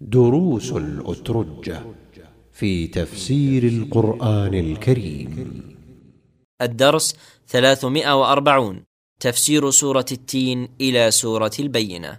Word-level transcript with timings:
دروس 0.00 0.72
الأترجة 0.72 1.80
في 2.52 2.86
تفسير 2.86 3.62
القرآن 3.62 4.54
الكريم. 4.54 5.62
الدرس 6.62 7.16
340 7.46 8.82
تفسير 9.20 9.70
سورة 9.70 10.06
التين 10.12 10.68
إلى 10.80 11.10
سورة 11.10 11.50
البينة. 11.58 12.18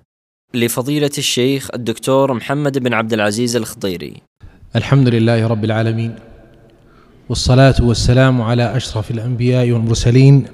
لفضيلة 0.53 1.11
الشيخ 1.17 1.67
الدكتور 1.73 2.33
محمد 2.33 2.77
بن 2.77 2.93
عبد 2.93 3.13
العزيز 3.13 3.55
الخضيري. 3.55 4.13
الحمد 4.75 5.07
لله 5.07 5.47
رب 5.47 5.65
العالمين 5.65 6.15
والصلاة 7.29 7.75
والسلام 7.81 8.41
على 8.41 8.77
أشرف 8.77 9.11
الأنبياء 9.11 9.71
والمرسلين 9.71 10.45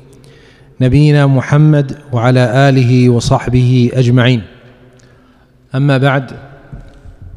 نبينا 0.81 1.27
محمد 1.27 2.01
وعلى 2.13 2.69
آله 2.69 3.09
وصحبه 3.09 3.91
أجمعين. 3.93 4.43
أما 5.75 5.97
بعد 5.97 6.54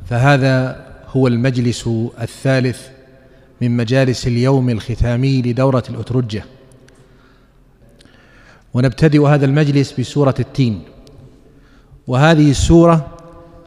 فهذا 0.09 0.87
هو 1.09 1.27
المجلس 1.27 1.89
الثالث 2.21 2.89
من 3.61 3.77
مجالس 3.77 4.27
اليوم 4.27 4.71
الختامي 4.71 5.43
لدورة 5.43 5.83
الأترجة. 5.91 6.45
ونبتدئ 8.75 9.27
هذا 9.27 9.47
المجلس 9.47 10.01
بسورة 10.01 10.35
التين. 10.41 10.83
وهذه 12.07 12.51
السورة 12.51 13.07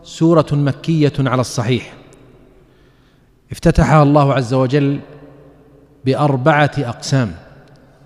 سورة 0.04 0.46
مكية 0.52 1.13
على 1.20 1.41
الصحيح. 1.41 1.94
افتتحها 3.52 4.04
الله 4.04 4.34
عز 4.34 4.54
وجل 4.54 4.99
بأربعة 6.05 6.71
أقسام. 6.77 7.32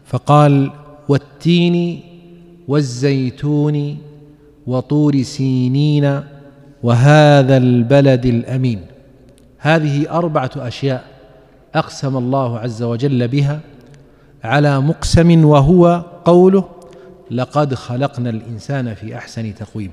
فقال 0.06 0.72
والتين 1.08 2.02
والزيتون 2.68 3.98
وطور 4.68 5.22
سينين 5.22 6.24
وهذا 6.86 7.58
البلد 7.58 8.26
الأمين. 8.26 8.82
هذه 9.58 10.10
أربعة 10.10 10.52
أشياء 10.58 11.04
أقسم 11.76 12.18
الله 12.18 12.60
عز 12.60 12.84
وجل 12.84 13.28
بها 13.28 13.60
على 14.44 14.82
مقسم 14.82 15.46
وهو 15.46 16.04
قوله 16.26 16.70
لقد 17.32 17.74
خلقنا 17.74 18.30
الإنسان 18.30 18.94
في 18.94 19.18
أحسن 19.18 19.56
تقويم. 19.56 19.92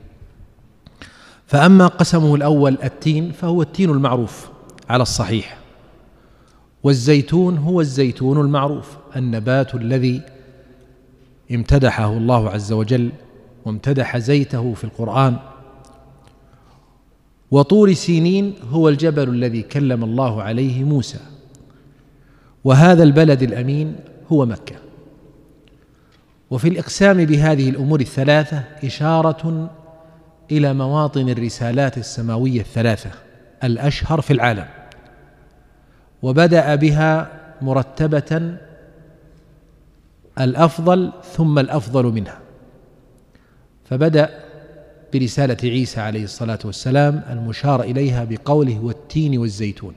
فأما 1.46 1.86
قسمه 1.86 2.34
الأول 2.34 2.78
التين 2.84 3.32
فهو 3.32 3.62
التين 3.62 3.90
المعروف 3.90 4.48
على 4.88 5.02
الصحيح. 5.02 5.58
والزيتون 6.82 7.58
هو 7.58 7.80
الزيتون 7.80 8.40
المعروف 8.40 8.96
النبات 9.16 9.74
الذي 9.74 10.20
امتدحه 11.52 12.12
الله 12.12 12.50
عز 12.50 12.72
وجل 12.72 13.10
وامتدح 13.64 14.18
زيته 14.18 14.74
في 14.74 14.84
القرآن. 14.84 15.36
وطور 17.52 17.92
سينين 17.92 18.54
هو 18.70 18.88
الجبل 18.88 19.28
الذي 19.28 19.62
كلم 19.62 20.04
الله 20.04 20.42
عليه 20.42 20.84
موسى. 20.84 21.18
وهذا 22.64 23.02
البلد 23.02 23.42
الأمين 23.42 23.96
هو 24.32 24.46
مكة. 24.46 24.76
وفي 26.50 26.68
الإقسام 26.68 27.24
بهذه 27.24 27.70
الأمور 27.70 28.00
الثلاثة 28.00 28.64
إشارة 28.84 29.70
إلى 30.50 30.74
مواطن 30.74 31.28
الرسالات 31.28 31.98
السماوية 31.98 32.60
الثلاثة 32.60 33.10
الأشهر 33.64 34.20
في 34.20 34.32
العالم. 34.32 34.66
وبدأ 36.22 36.74
بها 36.74 37.40
مرتبة 37.62 38.56
الأفضل 40.40 41.12
ثم 41.32 41.58
الأفضل 41.58 42.04
منها. 42.04 42.38
فبدأ 43.84 44.41
برسالة 45.12 45.56
عيسى 45.64 46.00
عليه 46.00 46.24
الصلاة 46.24 46.58
والسلام 46.64 47.22
المشار 47.30 47.82
إليها 47.82 48.24
بقوله 48.24 48.80
والتين 48.80 49.38
والزيتون 49.38 49.94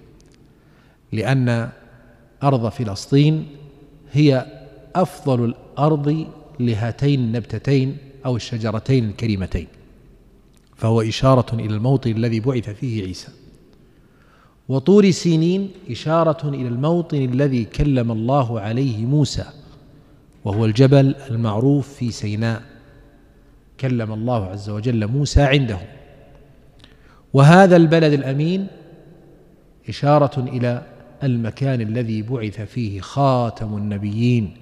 لأن 1.11 1.69
أرض 2.44 2.69
فلسطين 2.69 3.45
هي 4.11 4.45
أفضل 4.95 5.45
الأرض 5.45 6.27
لهاتين 6.59 7.20
النبتتين 7.20 7.98
أو 8.25 8.36
الشجرتين 8.36 9.09
الكريمتين 9.09 9.67
فهو 10.75 11.02
إشارة 11.02 11.55
إلى 11.55 11.75
الموطن 11.75 12.11
الذي 12.11 12.39
بعث 12.39 12.70
فيه 12.70 13.04
عيسى. 13.04 13.27
وطور 14.70 15.11
سينين 15.11 15.71
إشارة 15.89 16.49
إلى 16.49 16.67
الموطن 16.67 17.17
الذي 17.17 17.65
كلم 17.65 18.11
الله 18.11 18.59
عليه 18.59 19.05
موسى 19.05 19.45
وهو 20.45 20.65
الجبل 20.65 21.15
المعروف 21.30 21.93
في 21.93 22.11
سيناء. 22.11 22.74
كلم 23.80 24.13
الله 24.13 24.45
عز 24.45 24.69
وجل 24.69 25.08
موسى 25.08 25.41
عنده. 25.41 25.77
وهذا 27.33 27.75
البلد 27.75 28.13
الأمين 28.13 28.67
إشارة 29.89 30.39
إلى 30.39 30.81
المكان 31.23 31.81
الذي 31.81 32.21
بعث 32.21 32.61
فيه 32.61 33.02
خاتم 33.02 33.77
النبيين 33.77 34.58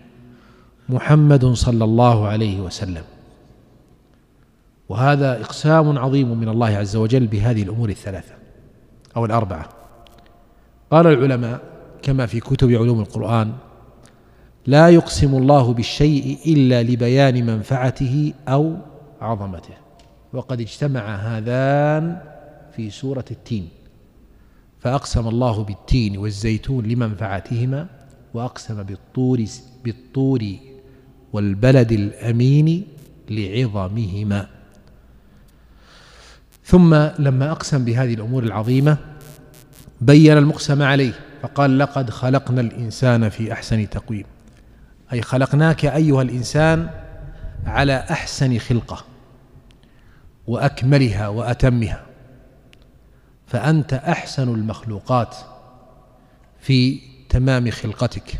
محمد 0.90 1.46
صلى 1.46 1.84
الله 1.84 2.28
عليه 2.28 2.62
وسلم. 2.62 3.03
وهذا 4.90 5.41
إقسام 5.41 6.00
عظيم 6.00 6.38
من 6.40 6.50
الله 6.50 6.68
عز 6.68 6.95
وجل 6.95 7.28
بهذه 7.28 7.63
الأمور 7.63 7.90
الثلاثة 7.90 8.34
أو 9.18 9.25
الأربعة. 9.25 9.69
قال 10.91 11.07
العلماء 11.07 11.62
كما 12.01 12.25
في 12.25 12.40
كتب 12.40 12.72
علوم 12.72 13.00
القرآن 13.00 13.53
لا 14.68 14.90
يقسم 14.90 15.35
الله 15.35 15.74
بالشيء 15.74 16.38
إلا 16.45 16.84
لبيان 16.84 17.45
منفعته 17.45 18.34
أو 18.47 18.75
عظمته. 19.24 19.74
وقد 20.34 20.62
اجتمع 20.62 21.16
هذان 21.16 22.22
في 22.76 22.90
سورة 22.90 23.26
التين. 23.32 23.70
فأقسم 24.80 25.28
الله 25.28 25.64
بالتين 25.64 26.18
والزيتون 26.18 26.86
لمنفعتهما 26.86 27.88
وأقسم 28.34 28.84
بالطور 28.84 29.46
بالطور 29.84 30.46
والبلد 31.34 31.92
الأمين 31.92 32.88
لعظمهما. 33.30 34.48
ثم 36.66 36.96
لما 37.20 37.52
أقسم 37.52 37.86
بهذه 37.86 38.14
الأمور 38.14 38.44
العظيمة 38.44 38.98
بين 40.02 40.38
المقسم 40.38 40.82
عليه 40.82 41.14
فقال 41.42 41.80
لقد 41.80 42.10
خلقنا 42.10 42.62
الإنسان 42.62 43.30
في 43.30 43.54
أحسن 43.54 43.90
تقويم. 43.90 44.26
أي 45.14 45.22
خلقناك 45.22 45.86
أيها 45.86 46.22
الإنسان 46.22 46.90
على 47.66 48.06
أحسن 48.10 48.58
خلقة. 48.60 49.12
وأكملها 50.48 51.28
وأتمها. 51.28 52.06
فأنت 53.48 53.94
أحسن 53.94 54.54
المخلوقات 54.54 55.36
في 56.59 57.00
تمام 57.30 57.72
خلقتك 57.72 58.40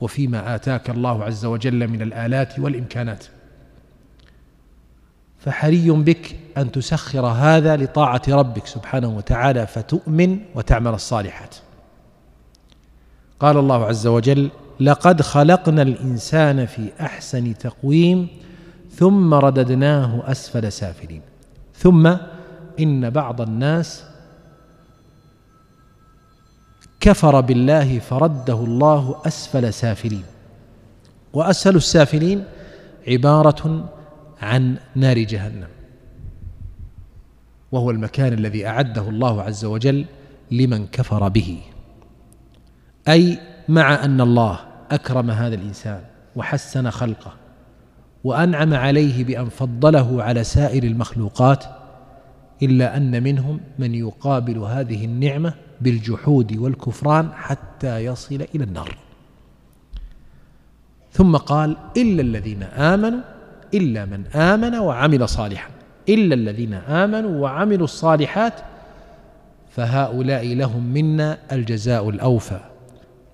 وفيما 0.00 0.54
آتاك 0.54 0.90
الله 0.90 1.24
عز 1.24 1.44
وجل 1.44 1.88
من 1.88 2.02
الآلات 2.02 2.58
والإمكانات. 2.58 3.24
فحري 5.38 5.90
بك 5.90 6.36
أن 6.56 6.72
تسخر 6.72 7.26
هذا 7.26 7.76
لطاعة 7.76 8.22
ربك 8.28 8.66
سبحانه 8.66 9.08
وتعالى 9.08 9.66
فتؤمن 9.66 10.38
وتعمل 10.54 10.94
الصالحات. 10.94 11.54
قال 13.40 13.56
الله 13.56 13.86
عز 13.86 14.06
وجل 14.06 14.50
لقد 14.80 15.22
خلقنا 15.22 15.82
الإنسان 15.82 16.66
في 16.66 16.92
أحسن 17.00 17.58
تقويم 17.58 18.28
ثم 18.90 19.34
رددناه 19.34 20.30
أسفل 20.30 20.72
سافلين. 20.72 21.29
ثم 21.80 22.16
إن 22.80 23.10
بعض 23.10 23.40
الناس 23.40 24.04
كفر 27.00 27.40
بالله 27.40 27.98
فرده 27.98 28.54
الله 28.54 29.22
أسفل 29.26 29.72
سافلين. 29.72 30.24
وأسفل 31.32 31.76
السافلين 31.76 32.44
عبارة 33.08 33.88
عن 34.42 34.76
نار 34.94 35.18
جهنم. 35.18 35.68
وهو 37.72 37.90
المكان 37.90 38.32
الذي 38.32 38.66
أعده 38.66 39.08
الله 39.08 39.42
عز 39.42 39.64
وجل 39.64 40.06
لمن 40.50 40.86
كفر 40.86 41.28
به. 41.28 41.60
أي 43.08 43.38
مع 43.68 44.04
أن 44.04 44.20
الله 44.20 44.60
أكرم 44.90 45.30
هذا 45.30 45.54
الإنسان 45.54 46.04
وحسن 46.36 46.90
خلقه. 46.90 47.39
وأنعم 48.24 48.74
عليه 48.74 49.24
بأن 49.24 49.48
فضله 49.48 50.22
على 50.22 50.44
سائر 50.44 50.84
المخلوقات 50.84 51.64
إلا 52.62 52.96
أن 52.96 53.22
منهم 53.22 53.60
من 53.78 53.94
يقابل 53.94 54.58
هذه 54.58 55.04
النعمة 55.04 55.54
بالجحود 55.80 56.56
والكفران 56.56 57.28
حتى 57.32 58.04
يصل 58.04 58.46
إلى 58.54 58.64
النار. 58.64 58.96
ثم 61.12 61.36
قال 61.36 61.76
إلا 61.96 62.22
الذين 62.22 62.62
آمنوا 62.62 63.20
إلا 63.74 64.04
من 64.04 64.26
آمن 64.26 64.74
وعمل 64.74 65.28
صالحا. 65.28 65.70
إلا 66.08 66.34
الذين 66.34 66.74
آمنوا 66.74 67.40
وعملوا 67.40 67.84
الصالحات 67.84 68.54
فهؤلاء 69.70 70.54
لهم 70.54 70.84
منا 70.84 71.38
الجزاء 71.52 72.10
الأوفى. 72.10 72.60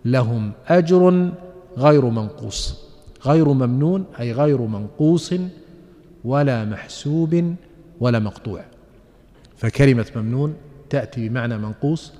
لهم 0.05 0.53
أجر 0.69 1.31
غير 1.79 2.05
منقوص. 2.05 2.86
غير 3.27 3.49
ممنون 3.49 4.05
أي 4.21 4.33
غير 4.33 4.61
منقوص 4.61 5.35
ولا 6.25 6.65
محسوب 6.65 7.55
ولا 8.01 8.19
مقطوع. 8.19 8.65
فكلمة 9.57 10.07
ممنون 10.17 10.55
تأتي 10.91 11.29
بمعنى 11.29 11.59
منقوص 11.59 12.13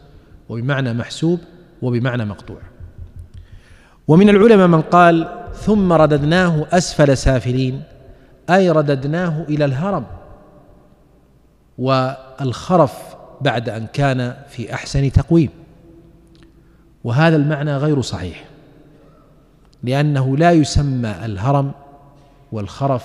وبمعنى 0.49 0.93
محسوب 0.93 1.41
وبمعنى 1.83 2.25
مقطوع. 2.25 2.59
ومن 4.09 4.29
العلماء 4.29 4.67
من 4.67 4.81
قال 4.81 5.29
ثم 5.55 5.93
رددناه 5.93 6.67
أسفل 6.73 7.17
سافلين 7.17 7.83
أي 8.51 8.71
رددناه 8.71 9.43
إلى 9.49 9.65
الهرم. 9.65 10.05
والخرف 11.79 13.17
بعد 13.41 13.69
أن 13.69 13.87
كان 13.93 14.35
في 14.49 14.75
أحسن 14.75 15.13
تقويم. 15.13 15.51
وهذا 17.05 17.37
المعنى 17.37 17.77
غير 17.77 18.01
صحيح. 18.01 18.45
لأنه 19.83 20.37
لا 20.37 20.53
يسمى 20.53 21.11
الهرم 21.25 21.73
والخرف 22.53 23.05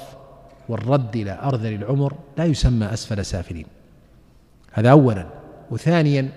والرد 0.70 1.16
إلى 1.16 1.40
أرذل 1.44 1.74
العمر 1.74 2.14
لا 2.38 2.46
يسمى 2.46 2.86
أسفل 2.86 3.26
سافلين. 3.26 3.66
هذا 4.72 4.92
أولا. 4.92 5.28
وثانيا 5.72 6.30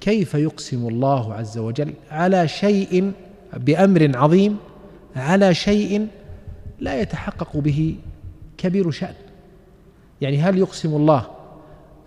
كيف 0.00 0.34
يقسم 0.34 0.88
الله 0.88 1.34
عز 1.34 1.58
وجل 1.58 1.94
على 2.10 2.48
شيء 2.48 3.12
بأمر 3.56 4.12
عظيم 4.14 4.56
على 5.16 5.54
شيء 5.54 6.08
لا 6.80 7.00
يتحقق 7.00 7.56
به 7.56 7.96
كبير 8.58 8.90
شأن؟ 8.90 9.14
يعني 10.20 10.38
هل 10.38 10.58
يقسم 10.58 10.96
الله 10.96 11.26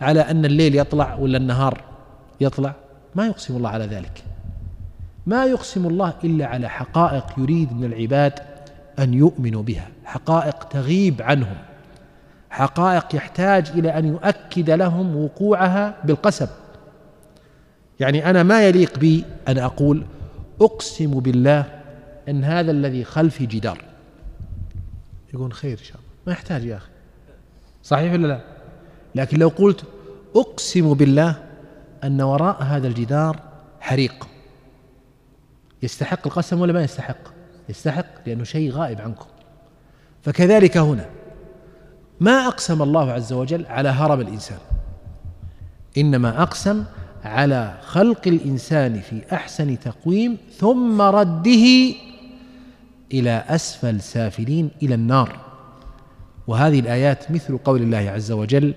على 0.02 0.20
أن 0.20 0.46
الليل 0.46 0.76
يطلع 0.76 1.16
ولا 1.16 1.38
النهار 1.38 1.82
يطلع؟ 2.42 2.74
ما 3.16 3.28
يقسم 3.28 3.58
الله 3.58 3.70
على 3.70 3.86
ذلك. 3.86 4.24
ما 5.26 5.46
يقسم 5.46 5.88
الله 5.88 6.14
إلا 6.24 6.46
على 6.46 6.70
حقائق 6.70 7.26
يريد 7.38 7.74
من 7.74 7.84
العباد 7.84 8.40
أن 9.00 9.14
يؤمنوا 9.14 9.64
بها 9.64 9.88
حقائق 10.06 10.64
تغيب 10.64 11.22
عنهم. 11.22 11.58
حقائق 12.50 13.16
يحتاج 13.16 13.70
إلى 13.70 13.90
أن 13.98 14.06
يؤكد 14.06 14.70
لهم 14.70 15.16
وقوعها 15.16 15.96
بالقسم. 16.04 16.48
يعني 18.00 18.30
أنا 18.30 18.44
ما 18.44 18.68
يليق 18.68 19.00
بي 19.00 19.24
أن 19.48 19.58
أقول 19.58 20.04
أقسم 20.62 21.20
بالله 21.20 21.66
أن 22.30 22.44
هذا 22.44 22.72
الذي 22.72 23.04
خلفي 23.04 23.46
جدار. 23.46 23.82
يقول 25.34 25.54
خير 25.54 25.78
إن 25.80 25.84
شاء 25.84 25.98
الله. 25.98 26.10
ما 26.28 26.34
يحتاج 26.34 26.64
يا 26.66 26.78
أخي. 26.78 26.90
صحيح 27.84 28.14
ولا 28.14 28.28
لا؟ 28.28 28.40
لكن 29.16 29.40
لو 29.40 29.48
قلت 29.48 29.84
أقسم 30.36 30.94
بالله 30.94 31.36
أن 32.04 32.22
وراء 32.22 32.64
هذا 32.64 32.88
الجدار 32.88 33.40
حريق. 33.80 34.28
يستحق 35.84 36.28
القسم 36.28 36.62
ولا 36.62 36.74
ما 36.74 36.84
يستحق؟ 36.84 37.18
يستحق 37.70 38.06
لأنه 38.28 38.44
شيء 38.44 38.72
غائب 38.72 39.02
عنكم. 39.02 39.26
فكذلك 40.22 40.78
هنا 40.78 41.06
ما 42.20 42.48
أقسم 42.48 42.82
الله 42.82 43.12
عز 43.12 43.34
وجل 43.34 43.66
على 43.66 43.90
هرم 43.90 44.22
الإنسان؟ 44.22 44.58
إنما 45.98 46.42
أقسم 46.42 46.84
على 47.24 47.78
خلق 47.82 48.22
الإنسان 48.28 49.00
في 49.00 49.22
أحسن 49.34 49.80
تقويم 49.80 50.38
ثم 50.58 51.02
رده 51.02 51.94
إلى 53.14 53.44
أسفل 53.48 54.02
سافلين 54.02 54.70
إلى 54.84 54.96
النار. 54.96 55.40
وهذه 56.48 56.80
الآيات 56.80 57.32
مثل 57.32 57.58
قول 57.58 57.82
الله 57.82 57.98
عز 57.98 58.32
وجل 58.32 58.74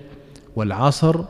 والعصر 0.55 1.23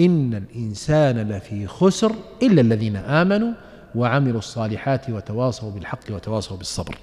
إن 0.00 0.34
الإنسان 0.34 1.18
لفي 1.18 1.66
خسر 1.66 2.12
إلا 2.42 2.60
الذين 2.60 2.96
آمنوا 2.96 3.52
وعملوا 3.94 4.38
الصالحات 4.38 5.10
وتواصوا 5.10 5.70
بالحق 5.70 6.10
وتواصوا 6.10 6.56
بالصبر. 6.56 6.98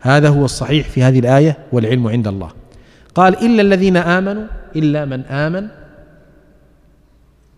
هذا 0.00 0.28
هو 0.28 0.44
الصحيح 0.44 0.88
في 0.88 1.02
هذه 1.02 1.18
الآية 1.18 1.58
والعلم 1.72 2.08
عند 2.08 2.28
الله. 2.28 2.50
قال 3.14 3.44
إلا 3.44 3.62
الذين 3.62 3.96
آمنوا 3.96 4.46
إلا 4.76 5.04
من 5.04 5.20
آمن 5.24 5.68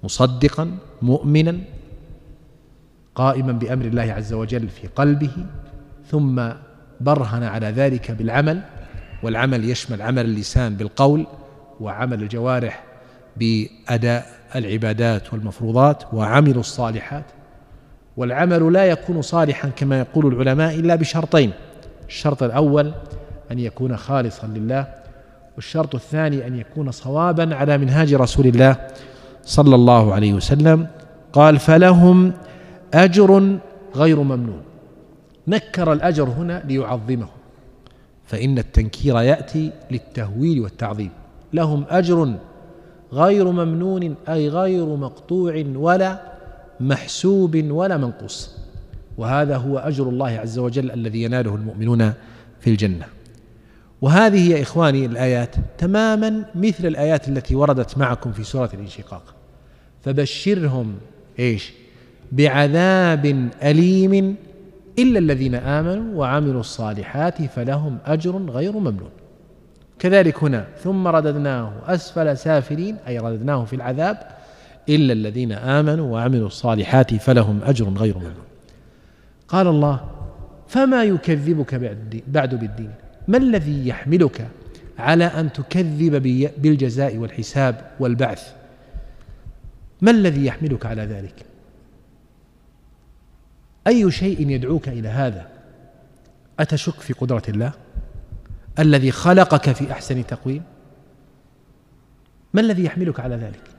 مصدقا 0.02 0.76
مؤمنا 1.02 1.58
قائما 3.14 3.52
بأمر 3.52 3.84
الله 3.84 4.02
عز 4.02 4.32
وجل 4.32 4.68
في 4.68 4.86
قلبه 4.86 5.30
ثم 6.10 6.48
برهن 7.00 7.42
على 7.42 7.66
ذلك 7.66 8.10
بالعمل 8.10 8.60
والعمل 9.22 9.70
يشمل 9.70 10.02
عمل 10.02 10.24
اللسان 10.24 10.76
بالقول 10.76 11.26
وعمل 11.80 12.22
الجوارح 12.22 12.84
بأداء 13.36 14.26
العبادات 14.56 15.32
والمفروضات 15.32 16.02
وعملوا 16.12 16.60
الصالحات 16.60 17.24
والعمل 18.16 18.72
لا 18.72 18.84
يكون 18.84 19.22
صالحا 19.22 19.68
كما 19.68 19.98
يقول 19.98 20.26
العلماء 20.26 20.74
إلا 20.74 20.94
بشرطين. 20.94 21.50
الشرط 22.08 22.42
الأول 22.42 22.92
أن 23.50 23.58
يكون 23.58 23.96
خالصا 23.96 24.46
لله 24.46 24.86
والشرط 25.56 25.94
الثاني 25.94 26.46
أن 26.46 26.58
يكون 26.58 26.90
صوابا 26.90 27.54
على 27.54 27.78
منهاج 27.78 28.14
رسول 28.14 28.46
الله 28.46 28.76
صلى 29.44 29.74
الله 29.74 30.14
عليه 30.14 30.32
وسلم. 30.32 30.86
قال 31.32 31.58
فلهم 31.58 32.32
أجر 32.94 33.58
غير 33.96 34.22
ممنون. 34.22 34.62
نكر 35.48 35.92
الأجر 35.92 36.28
هنا 36.28 36.62
ليعظمه 36.64 37.28
فإن 38.26 38.58
التنكير 38.58 39.20
يأتي 39.20 39.72
للتهويل 39.90 40.60
والتعظيم. 40.60 41.10
لهم 41.52 41.84
أجر 41.88 42.34
غير 43.12 43.50
ممنون 43.50 44.14
أي 44.28 44.48
غير 44.48 44.86
مقطوع 44.86 45.64
ولا 45.74 46.20
محسوب 46.80 47.70
ولا 47.70 47.96
منقوص. 47.96 48.50
وهذا 49.18 49.56
هو 49.56 49.78
أجر 49.78 50.08
الله 50.08 50.28
عز 50.28 50.58
وجل 50.58 50.90
الذي 50.90 51.22
يناله 51.22 51.54
المؤمنون 51.54 52.12
في 52.60 52.70
الجنة. 52.70 53.06
وهذه 54.00 54.50
يا 54.50 54.62
إخواني 54.62 55.06
الآيات 55.06 55.56
تماما 55.78 56.44
مثل 56.54 56.86
الآيات 56.86 57.28
التي 57.28 57.54
وردت 57.54 57.98
معكم 57.98 58.32
في 58.32 58.44
سورة 58.44 58.70
الانشقاق. 58.74 59.34
فبشرهم 60.04 60.94
إيش؟ 61.38 61.72
بعذاب 62.32 63.48
أليم 63.62 64.36
إلا 64.98 65.18
الذين 65.18 65.54
آمنوا 65.54 66.18
وعملوا 66.18 66.60
الصالحات 66.60 67.42
فلهم 67.42 67.98
أجر 68.06 68.36
غير 68.36 68.72
ممنون. 68.72 69.10
كذلك 69.98 70.44
هنا 70.44 70.66
ثم 70.82 71.06
رددناه 71.06 71.72
أسفل 71.86 72.36
سافلين 72.36 72.96
أي 73.08 73.18
رددناه 73.18 73.64
في 73.64 73.76
العذاب 73.76 74.39
إلا 74.88 75.12
الذين 75.12 75.52
آمنوا 75.52 76.12
وعملوا 76.12 76.46
الصالحات 76.46 77.14
فلهم 77.14 77.60
أجر 77.62 77.88
غير 77.88 78.18
ممنون. 78.18 78.44
قال 79.48 79.66
الله 79.66 80.10
فما 80.68 81.04
يكذبك 81.04 81.74
بعد 82.28 82.54
بالدين؟ 82.54 82.92
ما 83.28 83.38
الذي 83.38 83.88
يحملك 83.88 84.48
على 84.98 85.24
أن 85.24 85.52
تكذب 85.52 86.22
بالجزاء 86.58 87.16
والحساب 87.16 87.90
والبعث؟ 88.00 88.52
ما 90.00 90.10
الذي 90.10 90.46
يحملك 90.46 90.86
على 90.86 91.02
ذلك؟ 91.02 91.34
أي 93.86 94.10
شيء 94.10 94.50
يدعوك 94.50 94.88
إلى 94.88 95.08
هذا؟ 95.08 95.48
أتشك 96.60 97.00
في 97.00 97.12
قدرة 97.12 97.42
الله؟ 97.48 97.72
الذي 98.78 99.10
خلقك 99.10 99.72
في 99.72 99.92
أحسن 99.92 100.26
تقويم؟ 100.26 100.62
ما 102.54 102.60
الذي 102.60 102.84
يحملك 102.84 103.20
على 103.20 103.36
ذلك؟ 103.36 103.69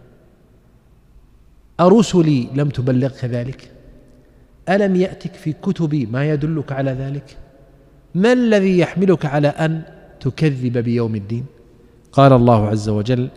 أرسلي 1.81 2.47
لم 2.55 2.69
تبلغك 2.69 3.25
ذلك 3.25 3.71
ألم 4.69 4.95
يأتك 4.95 5.33
في 5.33 5.53
كتبي 5.53 6.05
ما 6.05 6.29
يدلك 6.29 6.71
على 6.71 6.91
ذلك؟ 6.91 7.37
ما 8.15 8.33
الذي 8.33 8.79
يحملك 8.79 9.25
على 9.25 9.47
أن 9.47 9.81
تكذب 10.19 10.77
بيوم 10.77 11.15
الدين؟ 11.15 11.45
قال 12.11 12.33
الله 12.33 12.67
عز 12.67 12.89
وجل 12.89 13.29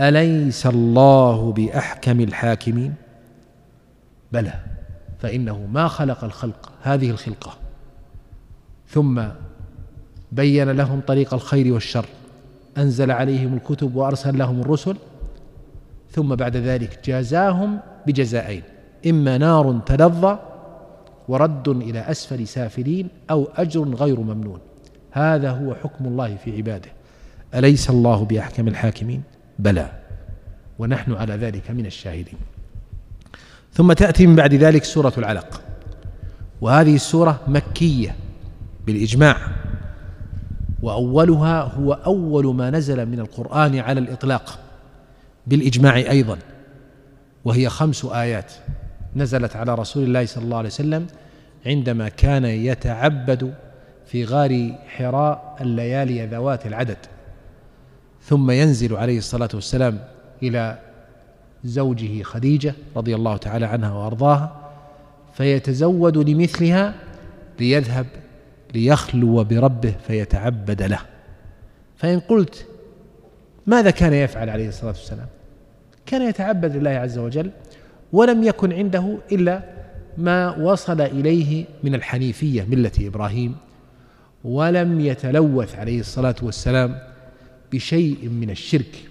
أليس 0.00 0.66
الله 0.66 1.52
بأحكم 1.52 2.20
الحاكمين؟ 2.20 2.94
بلى 4.32 4.54
فإنه 5.18 5.66
ما 5.72 5.88
خلق 5.88 6.24
الخلق 6.24 6.72
هذه 6.82 7.10
الخلقة. 7.10 7.56
ثم 8.88 9.22
بين 10.32 10.70
لهم 10.70 11.00
طريق 11.00 11.34
الخير 11.34 11.72
والشر 11.72 12.06
أنزل 12.78 13.10
عليهم 13.10 13.54
الكتب 13.54 13.96
وأرسل 13.96 14.38
لهم 14.38 14.60
الرسل 14.60 14.96
ثم 16.16 16.34
بعد 16.34 16.56
ذلك 16.56 16.98
جازاهم 17.04 17.78
بجزائين. 18.06 18.62
إما 19.06 19.38
نار 19.38 19.80
تلظى 19.86 20.38
ورد 21.28 21.68
إلى 21.68 21.98
أسفل 21.98 22.46
سافلين 22.46 23.08
أو 23.30 23.48
أجر 23.56 23.94
غير 23.94 24.20
ممنون. 24.20 24.58
هذا 25.12 25.50
هو 25.50 25.74
حكم 25.74 26.06
الله 26.06 26.36
في 26.36 26.56
عباده. 26.56 26.88
أليس 27.54 27.90
الله 27.90 28.24
بأحكم 28.24 28.68
الحاكمين؟ 28.68 29.22
بلى. 29.58 29.90
ونحن 30.78 31.12
على 31.12 31.34
ذلك 31.34 31.70
من 31.70 31.86
الشاهدين. 31.86 32.38
ثم 33.72 33.92
تأتي 33.92 34.26
من 34.26 34.36
بعد 34.36 34.54
ذلك 34.54 34.84
سورة 34.84 35.12
العلق. 35.18 35.60
وهذه 36.60 36.94
السورة 36.94 37.40
مكية 37.48 38.16
بالإجماع. 38.86 39.36
وأولها 40.82 41.62
هو 41.62 41.92
أول 41.92 42.54
ما 42.54 42.70
نزل 42.70 43.06
من 43.06 43.20
القرآن 43.20 43.78
على 43.78 44.00
الإطلاق. 44.00 44.58
بالإجماع 45.46 45.96
أيضا 45.96 46.38
وهي 47.44 47.68
خمس 47.68 48.04
آيات 48.04 48.52
نزلت 49.16 49.56
على 49.56 49.74
رسول 49.74 50.04
الله 50.04 50.26
صلى 50.26 50.44
الله 50.44 50.56
عليه 50.56 50.68
وسلم 50.68 51.06
عندما 51.66 52.08
كان 52.08 52.44
يتعبد 52.44 53.54
في 54.06 54.24
غار 54.24 54.78
حراء 54.86 55.56
الليالي 55.60 56.26
ذوات 56.26 56.66
العدد. 56.66 56.98
ثم 58.22 58.50
ينزل 58.50 58.96
عليه 58.96 59.18
الصلاة 59.18 59.48
والسلام 59.54 59.98
إلى 60.42 60.78
زوجه 61.64 62.22
خديجة 62.22 62.74
رضي 62.96 63.14
الله 63.14 63.36
تعالى 63.36 63.66
عنها 63.66 63.92
وأرضاها 63.92 64.70
فيتزود 65.34 66.18
لمثلها 66.18 66.94
ليذهب 67.60 68.06
ليخلو 68.74 69.44
بربه 69.44 69.94
فيتعبد 70.06 70.82
له. 70.82 71.00
فإن 71.96 72.20
قلت 72.20 72.66
ماذا 73.66 73.90
كان 73.90 74.12
يفعل 74.12 74.50
عليه 74.50 74.68
الصلاة 74.68 74.90
والسلام؟ 74.90 75.26
كان 76.06 76.22
يتعبد 76.22 76.76
لله 76.76 76.90
عز 76.90 77.18
وجل 77.18 77.50
ولم 78.12 78.42
يكن 78.44 78.72
عنده 78.72 79.18
إلا 79.32 79.62
ما 80.18 80.56
وصل 80.56 81.00
إليه 81.00 81.64
من 81.84 81.94
الحنيفية 81.94 82.62
ملة 82.64 82.92
إبراهيم 83.00 83.56
ولم 84.44 85.00
يتلوث 85.00 85.76
عليه 85.76 86.00
الصلاة 86.00 86.34
والسلام 86.42 86.98
بشيء 87.72 88.28
من 88.28 88.50
الشرك 88.50 89.08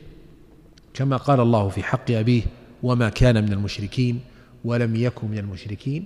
كما 0.93 1.17
قال 1.17 1.39
الله 1.39 1.69
في 1.69 1.83
حق 1.83 2.11
أبيه 2.11 2.43
وما 2.83 3.09
كان 3.09 3.43
من 3.43 3.53
المشركين 3.53 4.19
ولم 4.65 4.95
يكن 4.95 5.27
من 5.27 5.37
المشركين 5.37 6.05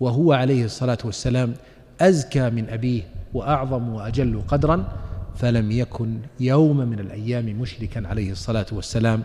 وهو 0.00 0.32
عليه 0.32 0.64
الصلاة 0.64 0.98
والسلام 1.04 1.54
أزكى 2.00 2.50
من 2.50 2.68
أبيه 2.68 3.02
وأعظم 3.34 3.88
وأجل 3.88 4.42
قدرا 4.48 4.88
فلم 5.36 5.70
يكن 5.70 6.18
يوم 6.40 6.76
من 6.76 7.00
الأيام 7.00 7.60
مشركا 7.60 8.08
عليه 8.08 8.32
الصلاة 8.32 8.66
والسلام 8.72 9.22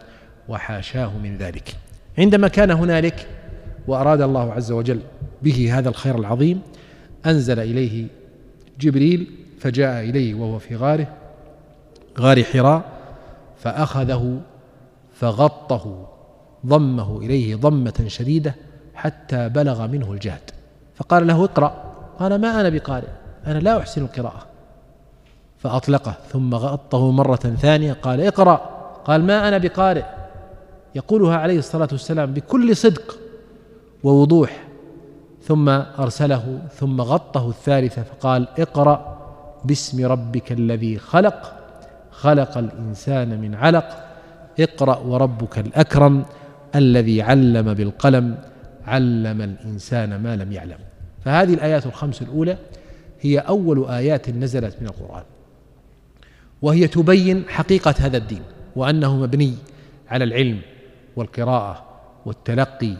وحاشاه 0.49 1.17
من 1.17 1.37
ذلك. 1.37 1.75
عندما 2.17 2.47
كان 2.47 2.71
هنالك 2.71 3.27
وأراد 3.87 4.21
الله 4.21 4.53
عز 4.53 4.71
وجل 4.71 4.99
به 5.41 5.79
هذا 5.79 5.89
الخير 5.89 6.19
العظيم 6.19 6.61
أنزل 7.25 7.59
إليه 7.59 8.07
جبريل 8.79 9.31
فجاء 9.59 10.03
إليه 10.03 10.33
وهو 10.33 10.59
في 10.59 10.75
غاره 10.75 11.07
غار 12.19 12.43
حراء 12.43 12.83
فأخذه 13.59 14.41
فغطه 15.13 16.07
ضمه 16.65 17.17
إليه 17.17 17.55
ضمة 17.55 18.03
شديدة 18.07 18.55
حتى 18.95 19.49
بلغ 19.49 19.87
منه 19.87 20.13
الجهد. 20.13 20.51
فقال 20.95 21.27
له 21.27 21.43
اقرأ. 21.43 21.93
قال 22.19 22.41
ما 22.41 22.61
أنا 22.61 22.69
بقارئ؟ 22.69 23.07
أنا 23.47 23.59
لا 23.59 23.79
أحسن 23.79 24.01
القراءة. 24.01 24.45
فأطلقه 25.57 26.15
ثم 26.29 26.55
غطه 26.55 27.11
مرة 27.11 27.35
ثانية 27.35 27.93
قال 27.93 28.21
اقرأ. 28.21 28.55
قال 29.05 29.23
ما 29.23 29.47
أنا 29.47 29.57
بقارئ؟ 29.57 30.03
يقولها 30.95 31.37
عليه 31.37 31.59
الصلاة 31.59 31.87
والسلام 31.91 32.33
بكل 32.33 32.75
صدق 32.75 33.17
ووضوح. 34.03 34.63
ثم 35.43 35.69
أرسله 35.69 36.61
ثم 36.75 37.01
غطه 37.01 37.49
الثالثة 37.49 38.03
فقال 38.03 38.47
اقرأ 38.59 39.17
باسم 39.65 40.05
ربك 40.05 40.51
الذي 40.51 40.97
خلق 40.97 41.55
خلق 42.11 42.57
الإنسان 42.57 43.41
من 43.41 43.55
علق 43.55 44.07
اقرأ 44.59 44.97
وربك 44.97 45.59
الأكرم 45.59 46.25
الذي 46.75 47.21
علم 47.21 47.73
بالقلم 47.73 48.37
علم 48.87 49.41
الإنسان 49.41 50.23
ما 50.23 50.35
لم 50.35 50.51
يعلم. 50.51 50.77
فهذه 51.25 51.53
الآيات 51.53 51.85
الخمس 51.85 52.21
الأولى 52.21 52.57
هي 53.21 53.39
أول 53.39 53.85
آيات 53.85 54.29
نزلت 54.29 54.75
من 54.81 54.87
القرآن 54.87 55.23
وهي 56.61 56.87
تبين 56.87 57.43
حقيقة 57.47 57.95
هذا 57.99 58.17
الدين 58.17 58.41
وأنه 58.75 59.17
مبني 59.17 59.53
على 60.09 60.23
العلم. 60.23 60.61
والقراءة 61.15 61.85
والتلقي 62.25 62.93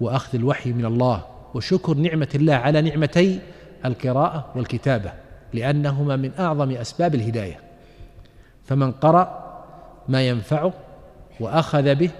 وأخذ 0.00 0.38
الوحي 0.38 0.72
من 0.72 0.84
الله 0.84 1.26
وشكر 1.54 1.94
نعمة 1.94 2.28
الله 2.34 2.54
على 2.54 2.80
نعمتي 2.80 3.40
القراءة 3.84 4.52
والكتابة 4.56 5.12
لأنهما 5.54 6.16
من 6.16 6.30
أعظم 6.38 6.70
أسباب 6.70 7.14
الهداية. 7.14 7.60
فمن 8.64 8.92
قرأ 8.92 9.50
ما 10.08 10.28
ينفعه 10.28 10.72
وأخذ 11.40 11.94
به 11.94 12.10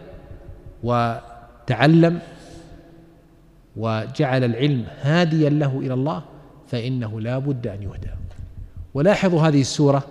وتعلم 0.82 2.18
وجعل 3.76 4.44
العلم 4.44 4.86
هاديا 5.00 5.50
له 5.50 5.78
إلى 5.78 5.94
الله 5.94 6.22
فإنه 6.68 7.20
لا 7.20 7.38
بد 7.38 7.66
أن 7.66 7.82
يهدى. 7.82 8.10
ولاحظوا 8.94 9.40
هذه 9.40 9.60
السورة 9.60 10.02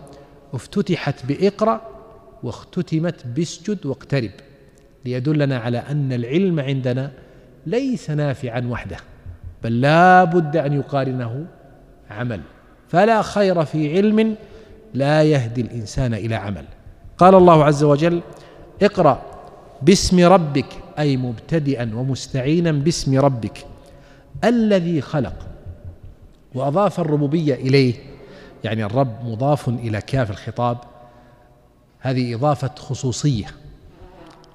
افتتحت 0.53 1.25
بإقرأ 1.25 1.81
واختتمت 2.43 3.27
باسجد 3.27 3.85
واقترب. 3.85 4.31
ليدلنا 5.05 5.57
على 5.57 5.77
أن 5.77 6.13
العلم 6.13 6.59
عندنا 6.59 7.11
ليس 7.65 8.09
نافعا 8.09 8.67
وحده 8.69 8.97
بل 9.63 9.81
لا 9.81 10.23
بد 10.23 10.57
أن 10.57 10.73
يقارنه 10.73 11.45
عمل. 12.11 12.41
فلا 12.87 13.21
خير 13.21 13.65
في 13.65 13.97
علم 13.97 14.35
لا 14.93 15.23
يهدي 15.23 15.61
الإنسان 15.61 16.13
إلى 16.13 16.35
عمل. 16.35 16.65
قال 17.17 17.35
الله 17.35 17.65
عز 17.65 17.83
وجل 17.83 18.21
اقرأ 18.81 19.21
باسم 19.81 20.25
ربك 20.25 20.65
أي 20.99 21.17
مبتدئا 21.17 21.91
ومستعينا 21.95 22.71
باسم 22.71 23.19
ربك 23.19 23.65
الذي 24.43 25.01
خلق. 25.01 25.47
وأضاف 26.55 26.99
الربوبية 26.99 27.53
إليه 27.53 27.93
يعني 28.63 28.85
الرب 28.85 29.25
مضاف 29.25 29.69
إلى 29.69 30.01
كاف 30.01 30.31
الخطاب 30.31 30.77
هذه 31.99 32.35
إضافة 32.35 32.71
خصوصية. 32.77 33.45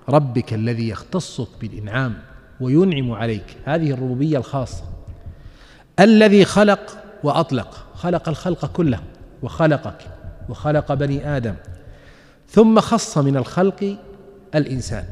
ربك 0.08 0.54
الذي 0.54 0.88
يختصك 0.88 1.48
بالإنعام 1.60 2.14
وينعم 2.60 3.12
عليك. 3.12 3.56
هذه 3.64 3.90
الربوبية 3.90 4.38
الخاصة. 4.38 4.84
الذي 6.00 6.44
خلق 6.44 6.98
وأطلق. 7.22 7.86
خلق 7.94 8.28
الخلق 8.28 8.66
كله 8.66 9.00
وخلقك 9.42 9.98
وخلق 10.48 10.94
بني 10.94 11.36
آدم. 11.36 11.54
ثم 12.48 12.80
خص 12.80 13.18
من 13.18 13.36
الخلق 13.36 13.96
الإنسان 14.54 15.04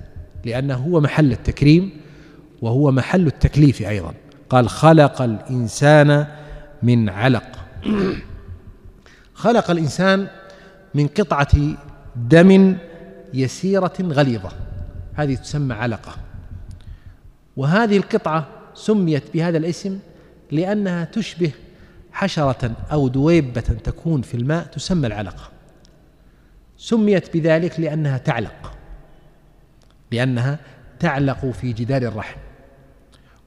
لأنه 0.44 0.74
هو 0.74 1.00
محل 1.00 1.32
التكريم 1.32 1.90
وهو 2.62 2.90
محل 2.90 3.26
التكليف 3.26 3.82
أيضا. 3.82 4.14
قال 4.50 4.68
خلق 4.68 5.22
الإنسان 5.22 6.26
من 6.82 7.08
علق. 7.08 7.58
خلق 9.34 9.70
الإنسان 9.70 10.26
من 10.94 11.06
قطعة 11.06 11.56
دم 12.16 12.76
يسيرة 13.34 13.92
غليظة. 14.00 14.50
هذه 15.14 15.34
تسمى 15.34 15.74
علقة. 15.74 16.16
وهذه 17.56 17.96
القطعة 17.96 18.46
سميت 18.74 19.22
بهذا 19.34 19.58
الاسم 19.58 19.98
لأنها 20.50 21.04
تشبه 21.04 21.52
حشرة 22.12 22.72
أو 22.92 23.08
دويبة 23.08 23.60
تكون 23.60 24.22
في 24.22 24.36
الماء 24.36 24.64
تسمى 24.64 25.06
العلقة. 25.06 25.50
سميت 26.78 27.36
بذلك 27.36 27.80
لأنها 27.80 28.18
تعلق 28.18 28.74
لأنها 30.10 30.58
تعلق 31.00 31.46
في 31.46 31.72
جدار 31.72 32.02
الرحم. 32.02 32.38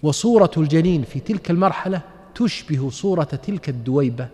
وصورة 0.03 0.51
الجنين 0.57 1.03
في 1.03 1.19
تلك 1.19 1.51
المرحلة 1.51 2.01
تشبه 2.36 2.89
صورة 2.89 3.24
تلك 3.24 3.69
الدويبة 3.69 4.27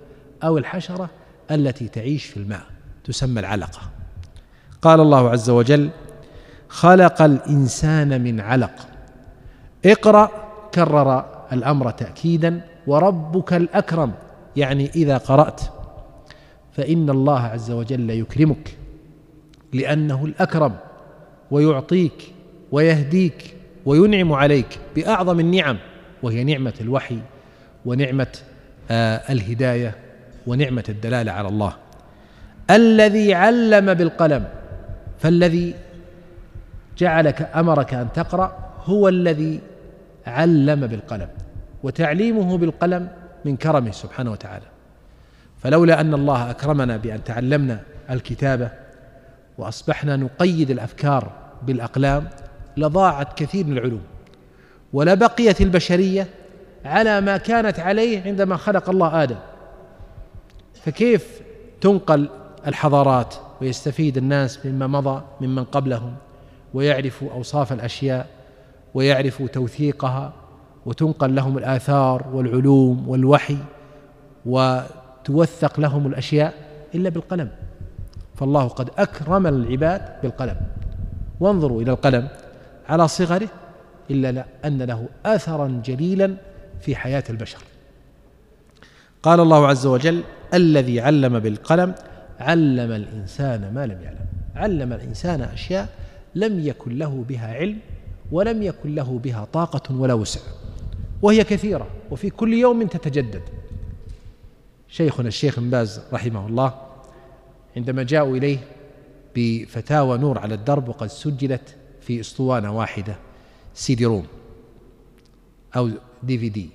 أو 0.44 0.58
الحشرة 0.58 1.10
التي 1.52 1.88
تعيش 1.88 2.26
في 2.26 2.38
الماء 2.38 2.64
تسمى 3.04 3.40
العلقة. 3.40 3.82
قال 4.82 5.00
الله 5.00 5.30
عز 5.30 5.50
وجل 5.50 5.90
خلق 6.72 7.22
الإنسان 7.22 8.22
من 8.22 8.40
علق. 8.40 8.88
اقرأ 9.86 10.30
كرر 10.74 11.26
الأمر 11.54 11.92
تأكيدا 11.92 12.62
وربك 12.88 13.54
الأكرم. 13.54 14.12
يعني 14.56 14.90
إذا 14.96 15.18
قرأت 15.18 15.62
فإن 16.78 17.10
الله 17.10 17.40
عز 17.40 17.72
وجل 17.72 18.10
يكرمك 18.10 18.78
لأنه 19.74 20.26
الأكرم 20.26 20.76
ويعطيك 21.52 22.34
ويهديك 22.72 23.56
وينعم 23.86 24.34
عليك 24.34 24.80
بأعظم 24.96 25.40
النعم 25.40 25.78
وهي 26.24 26.44
نعمة 26.44 26.74
الوحي 26.82 27.18
ونعمة 27.86 28.28
آه 28.92 29.16
الهداية 29.30 29.96
ونعمة 30.48 30.84
الدلالة 30.90 31.32
على 31.32 31.48
الله. 31.48 31.74
الذي 32.70 33.34
علم 33.34 33.94
بالقلم 33.94 34.48
فالذي 35.20 35.74
جعلك 37.02 37.50
أمرك 37.56 37.94
أن 37.94 38.08
تقرأ 38.14 38.58
هو 38.86 39.10
الذي 39.10 39.60
علم 40.28 40.88
بالقلم 40.88 41.28
وتعليمه 41.84 42.58
بالقلم 42.58 43.08
من 43.46 43.58
كرمه 43.58 43.92
سبحانه 43.92 44.32
وتعالى. 44.32 44.66
فلولا 45.64 46.02
أن 46.02 46.14
الله 46.14 46.50
أكرمنا 46.50 46.98
بأن 46.98 47.24
تعلمنا 47.24 47.80
الكتابة 48.10 48.70
وأصبحنا 49.58 50.16
نقيد 50.16 50.72
الأفكار 50.72 51.32
بالأقلام 51.64 52.28
لضاعت 52.78 53.38
كثير 53.38 53.66
من 53.66 53.78
العلوم 53.78 54.02
ولبقيت 54.94 55.62
البشرية 55.62 56.28
على 56.86 57.22
ما 57.22 57.38
كانت 57.38 57.80
عليه 57.80 58.24
عندما 58.24 58.58
خلق 58.58 58.90
الله 58.90 59.24
آدم. 59.24 59.36
فكيف 60.86 61.42
تنقل 61.82 62.30
الحضارات 62.68 63.36
ويستفيد 63.62 64.18
الناس 64.18 64.66
مما 64.66 64.88
مضى 64.88 65.22
ممن 65.42 65.64
قبلهم؟ 65.64 66.16
ويعرفوا 66.74 67.32
أوصاف 67.32 67.74
الأشياء 67.74 68.28
ويعرفوا 68.94 69.48
توثيقها 69.48 70.34
وتنقل 70.86 71.36
لهم 71.36 71.58
الآثار 71.58 72.28
والعلوم 72.34 73.10
والوحي 73.10 73.58
وتوثق 74.46 75.80
لهم 75.80 76.08
الأشياء 76.08 76.54
إلا 76.96 77.10
بالقلم. 77.10 77.50
فالله 78.36 78.68
قد 78.68 78.90
أكرم 78.98 79.48
العباد 79.48 80.02
بالقلم. 80.24 80.56
وانظروا 81.40 81.82
إلى 81.82 81.92
القلم 81.92 82.28
على 82.90 83.08
صغره 83.08 83.48
إلا 84.12 84.46
أن 84.66 84.82
له 84.82 85.06
أثرا 85.26 85.82
جليلا 85.86 86.36
في 86.82 86.96
حياة 86.96 87.24
البشر. 87.30 87.60
قال 89.24 89.40
الله 89.40 89.68
عز 89.68 89.86
وجل 89.86 90.24
الذي 90.54 91.02
علم 91.02 91.40
بالقلم 91.40 91.94
علم 92.40 92.92
الإنسان 92.92 93.74
ما 93.74 93.86
لم 93.86 94.02
يعلم. 94.02 94.26
علم 94.56 94.94
الإنسان 94.94 95.42
أشياء 95.42 95.88
لم 96.36 96.60
يكن 96.60 96.98
له 96.98 97.26
بها 97.30 97.54
علم 97.54 97.80
ولم 98.32 98.64
يكن 98.64 98.96
له 98.96 99.20
بها 99.24 99.48
طاقة 99.54 99.96
ولا 99.96 100.14
وسع. 100.14 100.42
وهي 101.22 101.44
كثيرة 101.44 101.88
وفي 102.12 102.30
كل 102.30 102.54
يوم 102.54 102.88
تتجدد. 102.88 103.42
شيخنا 104.88 105.28
الشيخ 105.28 105.60
بن 105.60 105.70
باز 105.70 106.02
رحمه 106.14 106.48
الله 106.48 106.74
عندما 107.78 108.04
جاءوا 108.04 108.38
إليه 108.38 108.58
بفتاوى 109.36 110.18
نور 110.18 110.40
على 110.40 110.54
الدرب 110.54 110.90
وقد 110.90 111.08
سجلت 111.08 111.76
في 112.02 112.20
أسطوانة 112.20 112.78
واحدة 112.78 113.16
CD-ROM 113.74 114.28
أو 115.76 115.90
DVD. 116.24 116.70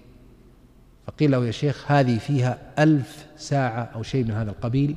فقيل 1.07 1.31
له 1.31 1.47
يا 1.47 1.51
شيخ 1.51 1.93
هذه 1.93 2.19
فيها 2.19 2.59
ألف 2.79 3.27
ساعة 3.37 3.83
أو 3.95 4.03
شيء 4.03 4.25
من 4.25 4.31
هذا 4.31 4.51
القبيل 4.51 4.97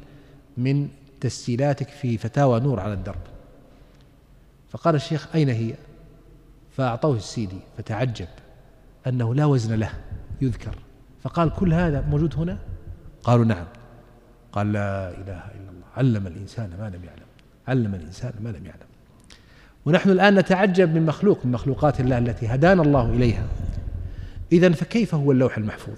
من 0.58 0.88
تسجيلاتك 1.22 1.90
في 1.90 2.18
فتاوى 2.18 2.60
نور 2.60 2.80
على 2.80 2.94
الدرب. 2.94 3.22
فقال 4.70 4.96
الشيخ 4.96 5.28
أين 5.36 5.50
هي؟ 5.50 5.74
فأعطوه 6.78 7.18
السيدي 7.18 7.60
فتعجب 7.78 8.28
أنه 9.08 9.36
لا 9.36 9.46
وزن 9.46 9.80
له 9.80 9.92
يذكر. 10.42 10.76
فقال 11.24 11.54
كل 11.56 11.74
هذا 11.74 12.02
موجود 12.02 12.36
هنا؟ 12.36 12.58
قالوا 13.24 13.46
نعم. 13.46 13.66
قال 14.52 14.74
لا 14.74 15.10
إله 15.10 15.22
إلا 15.38 15.70
الله. 15.70 15.86
علم 15.98 16.28
الإنسان 16.28 16.70
ما 16.80 16.90
لم 16.90 17.04
يعلم. 17.04 17.30
علم 17.68 17.96
الإنسان 17.96 18.34
ما 18.44 18.50
لم 18.50 18.66
يعلم. 18.66 18.90
ونحن 19.86 20.10
الآن 20.10 20.36
نتعجب 20.36 20.96
من 20.96 21.06
مخلوق 21.06 21.46
من 21.46 21.52
مخلوقات 21.52 22.00
الله 22.00 22.18
التي 22.18 22.48
هدانا 22.48 22.82
الله 22.82 23.10
إليها. 23.10 23.48
إذا 24.52 24.72
فكيف 24.72 25.16
هو 25.16 25.32
اللوح 25.32 25.58
المحفوظ؟ 25.58 25.98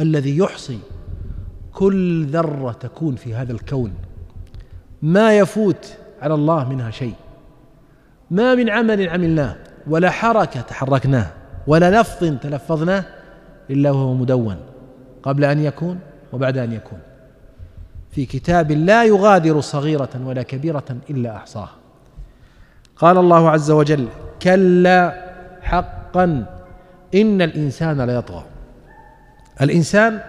الذي 0.00 0.38
يحصي 0.38 0.78
كل 1.72 2.26
ذرة 2.26 2.72
تكون 2.72 3.16
في 3.16 3.34
هذا 3.34 3.52
الكون. 3.52 3.94
ما 5.02 5.38
يفوت 5.38 5.96
على 6.22 6.34
الله 6.34 6.68
منها 6.68 6.90
شيء. 6.90 7.14
ما 8.30 8.54
من 8.54 8.70
عمل 8.70 9.08
عملناه 9.08 9.56
ولا 9.86 10.10
حركة 10.10 10.60
تحركناه 10.60 11.26
ولا 11.66 12.00
لفظ 12.00 12.38
تلفظناه 12.38 13.04
إلا 13.70 13.90
وهو 13.90 14.14
مدون 14.14 14.56
قبل 15.22 15.44
أن 15.44 15.64
يكون 15.64 16.00
وبعد 16.32 16.58
أن 16.58 16.72
يكون. 16.72 16.98
في 18.10 18.26
كتاب 18.26 18.72
لا 18.72 19.04
يغادر 19.04 19.60
صغيرة 19.60 20.10
ولا 20.24 20.42
كبيرة 20.42 20.84
إلا 21.10 21.36
أحصاها 21.36 21.70
قال 22.96 23.18
الله 23.18 23.50
عز 23.50 23.70
وجل 23.70 24.08
كلا 24.42 25.28
حقا 25.62 26.46
إن 27.14 27.42
الإنسان 27.42 28.00
ليطغى 28.00 28.44
الإنسان 29.60 30.20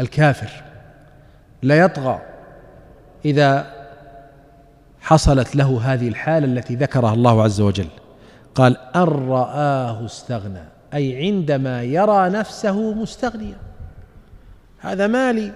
الكافر 0.00 0.50
ليطغى 1.62 2.20
إذا 3.24 3.77
حصلت 5.00 5.56
له 5.56 5.80
هذه 5.84 6.08
الحالة 6.08 6.46
التي 6.46 6.74
ذكرها 6.74 7.14
الله 7.14 7.42
عز 7.42 7.60
وجل. 7.60 7.88
قال 8.54 8.76
أن 8.96 9.02
رآه 9.02 10.06
استغنى 10.06 10.64
أي 10.94 11.16
عندما 11.16 11.82
يرى 11.82 12.28
نفسه 12.28 12.94
مستغنيا. 12.94 13.56
هذا 14.78 15.06
مالي 15.06 15.52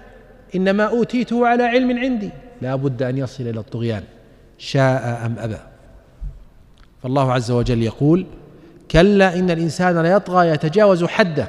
إنما 0.55 0.83
أوتيته 0.83 1.47
على 1.47 1.63
علم 1.63 1.99
عندي. 1.99 2.29
لا 2.61 2.75
بد 2.75 3.03
أن 3.03 3.17
يصل 3.17 3.43
إلى 3.43 3.59
الطغيان 3.59 4.03
شاء 4.57 5.25
أم 5.25 5.35
أبى. 5.39 5.57
فالله 7.03 7.33
عز 7.33 7.51
وجل 7.51 7.83
يقول 7.83 8.25
كلا 8.91 9.35
إن 9.39 9.51
الإنسان 9.51 10.01
ليطغى 10.01 10.47
يتجاوز 10.47 11.03
حده 11.03 11.47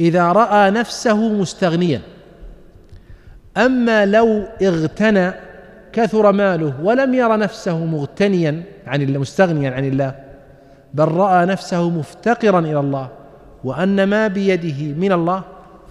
إذا 0.00 0.32
رأى 0.32 0.70
نفسه 0.70 1.28
مستغنيا. 1.28 2.00
أما 3.56 4.06
لو 4.06 4.46
اغتنى 4.62 5.32
كثر 5.96 6.32
ماله 6.32 6.74
ولم 6.82 7.14
ير 7.14 7.36
نفسه 7.36 7.84
مغتنيا 7.84 8.62
عن 8.86 9.02
الله 9.02 9.18
مستغنيا 9.18 9.70
عن 9.70 9.84
الله 9.84 10.14
بل 10.94 11.08
رأى 11.08 11.46
نفسه 11.46 11.90
مفتقرا 11.90 12.60
إلى 12.60 12.80
الله 12.80 13.08
وأن 13.64 14.04
ما 14.04 14.28
بيده 14.28 14.94
من 14.94 15.12
الله 15.12 15.42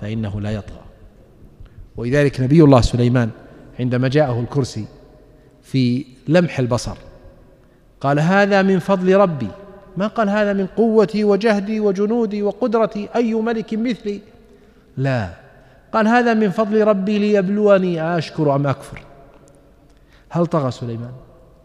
فإنه 0.02 0.41
لا 0.41 0.52
يطغى. 0.52 0.82
ولذلك 1.98 2.41
نبي 2.41 2.63
الله 2.63 2.82
سليمان 2.82 3.30
عندما 3.80 4.08
جاءه 4.08 4.39
الكرسي 4.39 4.86
في 5.63 6.06
لمح 6.28 6.60
البصر 6.60 6.98
قال 8.02 8.20
هذا 8.20 8.62
من 8.62 8.80
فضل 8.80 9.15
ربي. 9.15 9.50
ما 9.98 10.08
قال 10.08 10.30
هذا 10.30 10.54
من 10.54 10.68
قوتي 10.68 11.24
وجهدي 11.24 11.80
وجنودي 11.80 12.44
وقدرتي 12.44 13.10
أي 13.15 13.34
ملك 13.34 13.74
مثلي؟ 13.74 14.22
لا. 14.98 15.30
قال 15.94 16.08
هذا 16.08 16.34
من 16.34 16.50
فضل 16.50 16.84
ربي 16.88 17.20
ليبلوني 17.20 18.18
أشكر 18.18 18.56
أم 18.56 18.68
أكفر. 18.68 19.14
هل 20.36 20.45
طغى 20.45 20.71
سليمان؟ 20.71 21.12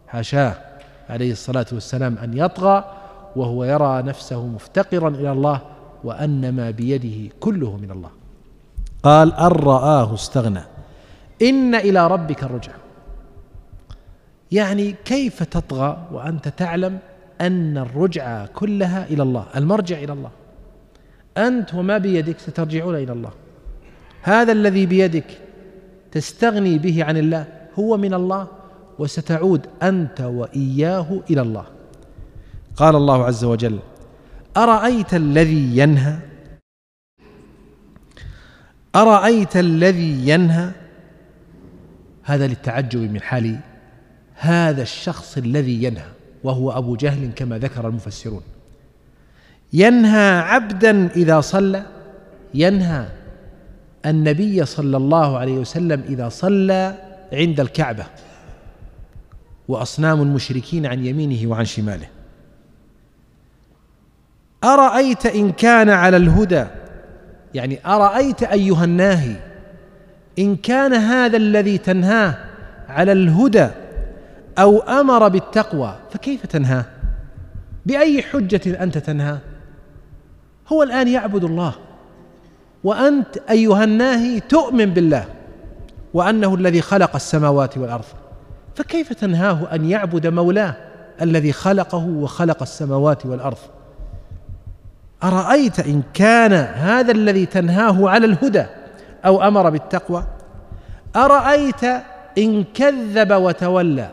حاشاه 0.08 0.54
عليه 1.08 1.32
الصلاة 1.32 1.66
والسلام 1.72 2.18
أن 2.18 2.38
يطغى 2.38 2.84
وهو 3.36 3.64
يرى 3.64 4.02
نفسه 4.02 4.46
مفتقرا 4.46 5.08
إلى 5.08 5.32
الله 5.32 5.60
وأن 6.04 6.52
ما 6.56 6.70
بيده 6.70 7.34
كله 7.40 7.76
من 7.76 7.90
الله. 7.90 8.10
قال 9.02 9.34
أن 9.34 9.46
رآه 9.46 10.14
استغنى. 10.14 10.62
إن 11.42 11.74
إلى 11.74 12.06
ربك 12.06 12.42
الرجع 12.42 12.72
يعني 14.52 14.94
كيف 15.04 15.42
تطغى 15.42 16.06
وأنت 16.12 16.48
تعلم 16.48 16.98
أن 17.40 17.78
الرجعة 17.78 18.46
كلها 18.46 19.06
إلى 19.06 19.22
الله 19.22 19.46
المرجع 19.56 19.98
إلى 19.98 20.12
الله؟ 20.12 20.30
أنت 21.36 21.74
وما 21.74 21.98
بيدك 21.98 22.38
سترجعون 22.38 22.94
إلى 22.94 23.12
الله. 23.12 23.30
هذا 24.22 24.52
الذي 24.52 24.86
بيدك 24.86 25.38
تستغني 26.12 26.78
به 26.78 27.04
عن 27.04 27.16
الله 27.16 27.44
هو 27.78 27.96
من 27.96 28.14
الله؟ 28.14 28.59
وستعود 29.00 29.66
أنت 29.82 30.20
وإياه 30.20 31.20
إلى 31.30 31.40
الله. 31.40 31.64
قال 32.76 32.96
الله 32.96 33.24
عز 33.24 33.44
وجل 33.44 33.78
أرأيت 34.56 35.14
الذي 35.14 35.78
ينهى؟ 35.78 36.18
أرأيت 38.96 39.56
الذي 39.56 40.28
ينهى؟ 40.28 40.70
هذا 42.22 42.46
للتعجب 42.46 43.00
من 43.00 43.20
حال 43.20 43.60
هذا 44.34 44.82
الشخص 44.82 45.36
الذي 45.36 45.84
ينهى 45.84 46.10
وهو 46.44 46.70
أبو 46.70 46.96
جهل 46.96 47.30
كما 47.36 47.58
ذكر 47.58 47.88
المفسرون. 47.88 48.42
ينهى 49.72 50.38
عبدا 50.38 51.06
إذا 51.06 51.40
صلى 51.40 51.86
ينهى 52.54 53.08
النبي 54.06 54.64
صلى 54.64 54.96
الله 54.96 55.38
عليه 55.38 55.58
وسلم 55.58 56.04
إذا 56.08 56.28
صلى 56.28 56.94
عند 57.32 57.60
الكعبة. 57.60 58.06
وأصنام 59.70 60.22
المشركين 60.22 60.86
عن 60.86 61.06
يمينه 61.06 61.50
وعن 61.50 61.64
شماله. 61.64 62.06
أرأيت 64.64 65.26
إن 65.26 65.52
كان 65.52 65.90
على 65.90 66.16
الهدى؟ 66.16 66.64
يعني 67.54 67.78
أرأيت 67.86 68.42
أيها 68.42 68.84
الناهي 68.84 69.36
إن 70.38 70.56
كان 70.56 70.94
هذا 70.94 71.36
الذي 71.36 71.78
تنهاه 71.78 72.38
على 72.88 73.12
الهدى 73.12 73.68
أو 74.58 74.78
أمر 74.78 75.28
بالتقوى 75.28 75.96
فكيف 76.10 76.46
تنهاه؟ 76.46 76.84
بأي 77.86 78.22
حجة 78.22 78.82
أنت 78.82 78.98
تنهاه؟ 78.98 79.38
هو 80.68 80.82
الآن 80.82 81.08
يعبد 81.08 81.44
الله 81.44 81.74
وأنت 82.84 83.36
أيها 83.50 83.84
الناهي 83.84 84.40
تؤمن 84.40 84.86
بالله 84.86 85.24
وأنه 86.14 86.54
الذي 86.54 86.80
خلق 86.80 87.14
السماوات 87.14 87.78
والأرض. 87.78 88.19
فكيف 88.74 89.12
تنهاه 89.12 89.74
أن 89.74 89.84
يعبد 89.84 90.26
مولاه 90.26 90.76
الذي 91.22 91.52
خلقه 91.52 92.06
وخلق 92.06 92.62
السماوات 92.62 93.26
والأرض؟ 93.26 93.58
أرأيت 95.22 95.80
إن 95.80 96.02
كان 96.14 96.52
هذا 96.52 97.12
الذي 97.12 97.46
تنهاه 97.46 98.10
على 98.10 98.26
الهدى 98.26 98.64
أو 99.26 99.42
أمر 99.42 99.70
بالتقوى؟ 99.70 100.24
أرأيت 101.16 101.84
إن 102.38 102.64
كذب 102.74 103.32
وتولى؟ 103.32 104.10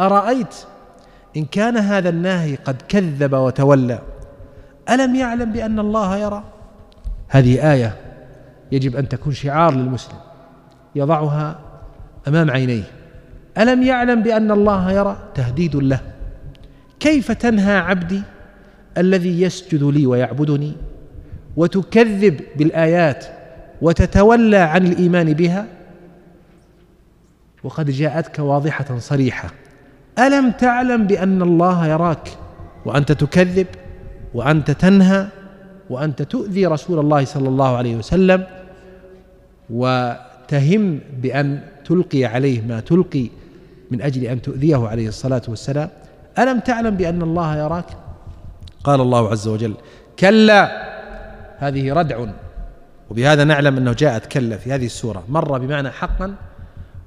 أرأيت 0.00 0.54
إن 1.36 1.44
كان 1.44 1.76
هذا 1.76 2.08
الناهي 2.08 2.54
قد 2.54 2.82
كذب 2.88 3.34
وتولى؟ 3.34 3.98
ألم 4.90 5.14
يعلم 5.14 5.52
بأن 5.52 5.78
الله 5.78 6.16
يرى؟ 6.16 6.44
هذه 7.28 7.72
آية 7.72 7.96
يجب 8.72 8.96
أن 8.96 9.08
تكون 9.08 9.32
شعار 9.32 9.74
للمسلم 9.74 10.18
يضعها 10.94 11.58
أمام 12.28 12.50
عينيه. 12.50 12.99
ألم 13.58 13.82
يعلم 13.82 14.22
بأن 14.22 14.50
الله 14.50 14.92
يرى؟ 14.92 15.16
تهديد 15.34 15.76
له. 15.76 16.00
كيف 17.00 17.32
تنهى 17.32 17.76
عبدي 17.76 18.22
الذي 18.98 19.42
يسجد 19.42 19.82
لي 19.84 20.06
ويعبدني 20.06 20.72
وتكذب 21.56 22.40
بالآيات 22.56 23.26
وتتولى 23.82 24.56
عن 24.56 24.86
الإيمان 24.86 25.32
بها؟ 25.32 25.66
وقد 27.64 27.90
جاءتك 27.90 28.38
واضحة 28.38 28.98
صريحة. 28.98 29.50
ألم 30.18 30.50
تعلم 30.50 31.06
بأن 31.06 31.42
الله 31.42 31.86
يراك؟ 31.86 32.28
وأنت 32.84 33.12
تكذب 33.12 33.66
وأنت 34.34 34.70
تنهى 34.70 35.26
وأنت 35.90 36.22
تؤذي 36.22 36.66
رسول 36.66 36.98
الله 36.98 37.24
صلى 37.24 37.48
الله 37.48 37.76
عليه 37.76 37.96
وسلم 37.96 38.46
وتهم 39.70 41.00
بأن 41.22 41.60
تلقي 41.84 42.24
عليه 42.24 42.60
ما 42.62 42.80
تلقي 42.80 43.28
من 43.90 44.02
أجل 44.02 44.24
أن 44.24 44.42
تؤذيه 44.42 44.88
عليه 44.88 45.08
الصلاة 45.08 45.42
والسلام. 45.48 45.88
ألم 46.38 46.60
تعلم 46.60 46.96
بأن 46.96 47.22
الله 47.22 47.56
يراك؟ 47.56 47.86
قال 48.84 49.00
الله 49.00 49.30
عز 49.30 49.48
وجل 49.48 49.74
كلا 50.18 50.90
هذه 51.58 51.92
ردع. 51.92 52.26
وبهذا 53.10 53.44
نعلم 53.44 53.76
أنه 53.76 53.92
جاءت 53.92 54.26
كلا 54.26 54.56
في 54.56 54.72
هذه 54.72 54.86
السورة. 54.86 55.24
مر 55.28 55.58
بمعنى 55.58 55.90
حقا 55.90 56.34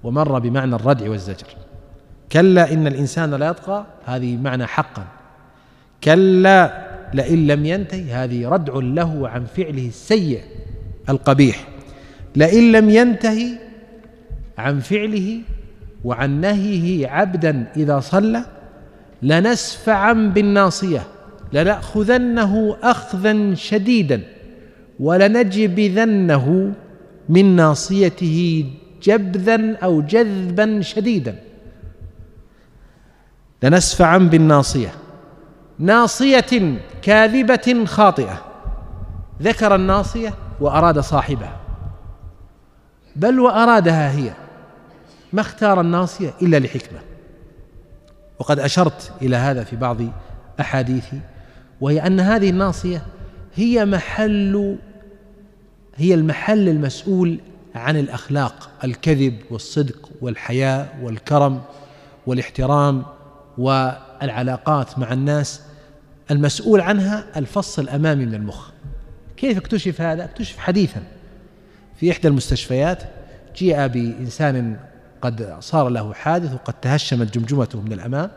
ومر 0.04 0.40
بمعنى 0.40 0.76
الردع 0.76 1.10
والزجر. 1.10 1.48
كلا 2.32 2.74
إن 2.74 2.88
الإنسان 2.88 3.34
لا 3.34 3.48
يطغى 3.48 3.86
هذه 4.06 4.38
معنى 4.38 4.66
حقا. 4.66 5.06
كلا 6.04 6.88
لئن 7.14 7.48
لم 7.48 7.66
ينتهي 7.66 8.14
هذه 8.14 8.48
ردع 8.48 8.74
له 8.74 9.30
عن 9.30 9.46
فعله 9.46 9.88
السيء 9.88 10.42
القبيح. 11.10 11.68
لئن 12.36 12.72
لم 12.72 12.90
ينتهي 12.90 13.48
عن 14.58 14.80
فعله 14.80 15.42
وعن 16.04 16.42
نهيه 16.42 17.08
عبدا 17.08 17.66
إذا 17.78 18.00
صلى 18.00 18.46
لنسفعا 19.22 20.14
بالناصية 20.14 21.02
لنأخذنه 21.54 22.78
أخذا 22.84 23.54
شديدا 23.54 24.22
ولنجبذنه 25.00 26.74
من 27.30 27.56
ناصيته 27.56 28.66
جبذا 29.04 29.76
أو 29.76 30.02
جذبا 30.02 30.82
شديدا. 30.82 31.36
لنسفعا 33.64 34.18
بالناصية 34.18 34.92
ناصية 35.80 36.78
كاذبة 37.02 37.86
خاطئة 37.86 38.42
ذكر 39.42 39.76
الناصية 39.76 40.34
وأراد 40.62 41.00
صاحبها 41.00 41.60
بل 43.16 43.40
وأرادها 43.40 44.12
هي. 44.12 44.43
ما 45.34 45.42
اختار 45.42 45.82
الناصية 45.82 46.34
إلا 46.42 46.60
لحكمة. 46.60 47.00
وقد 48.40 48.60
أشرت 48.60 49.12
إلى 49.22 49.36
هذا 49.36 49.64
في 49.64 49.76
بعض 49.76 49.98
أحاديثي 50.60 51.20
وهي 51.82 52.08
أن 52.08 52.20
هذه 52.20 52.50
الناصية 52.50 53.06
هي 53.56 53.86
محل 53.86 54.78
هي 55.96 56.14
المحل 56.14 56.70
المسؤول 56.70 57.40
عن 57.76 57.98
الأخلاق 57.98 58.70
الكذب 58.84 59.38
والصدق 59.52 60.10
والحياء 60.22 61.00
والكرم 61.02 61.62
والاحترام 62.28 63.06
والعلاقات 63.58 65.00
مع 65.00 65.14
الناس. 65.14 65.62
المسؤول 66.32 66.82
عنها 66.82 67.26
الفص 67.36 67.80
الأمامي 67.80 68.26
من 68.26 68.36
المخ. 68.36 68.70
كيف 69.38 69.58
اكتشف 69.58 70.02
هذا؟ 70.02 70.24
اكتشف 70.24 70.58
حديثا 70.58 71.04
في 71.96 72.12
إحدى 72.12 72.28
المستشفيات 72.28 73.04
جيء 73.56 73.88
بإنسان 73.88 74.78
قد 75.24 75.58
صار 75.60 75.90
له 75.90 76.14
حادث 76.14 76.54
وقد 76.54 76.74
تهشمت 76.74 77.38
جمجمته 77.38 77.82
من 77.82 77.94
الأمام 77.94 78.32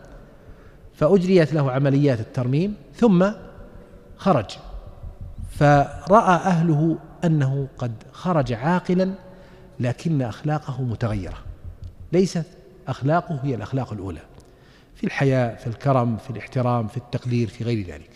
فأجريت 0.95 1.55
له 1.55 1.73
عمليات 1.73 2.21
الترميم 2.21 2.75
ثم 2.95 3.31
خرج. 4.17 4.47
فرأى 5.51 6.35
أهله 6.35 6.99
أنه 7.25 7.69
قد 7.79 7.93
خرج 8.13 8.53
عاقلا 8.53 9.15
لكن 9.81 10.23
أخلاقه 10.23 10.83
متغيرة. 10.83 11.39
ليست 12.13 12.45
أخلاقه 12.89 13.41
هي 13.43 13.55
الأخلاق 13.55 13.93
الأولى. 13.93 14.21
في 14.95 15.05
الحياء 15.05 15.57
في 15.57 15.67
الكرم 15.67 16.17
في 16.17 16.31
الاحترام 16.31 16.87
في 16.87 16.97
التقدير 16.97 17.49
في 17.49 17.65
غير 17.65 17.87
ذلك. 17.87 18.11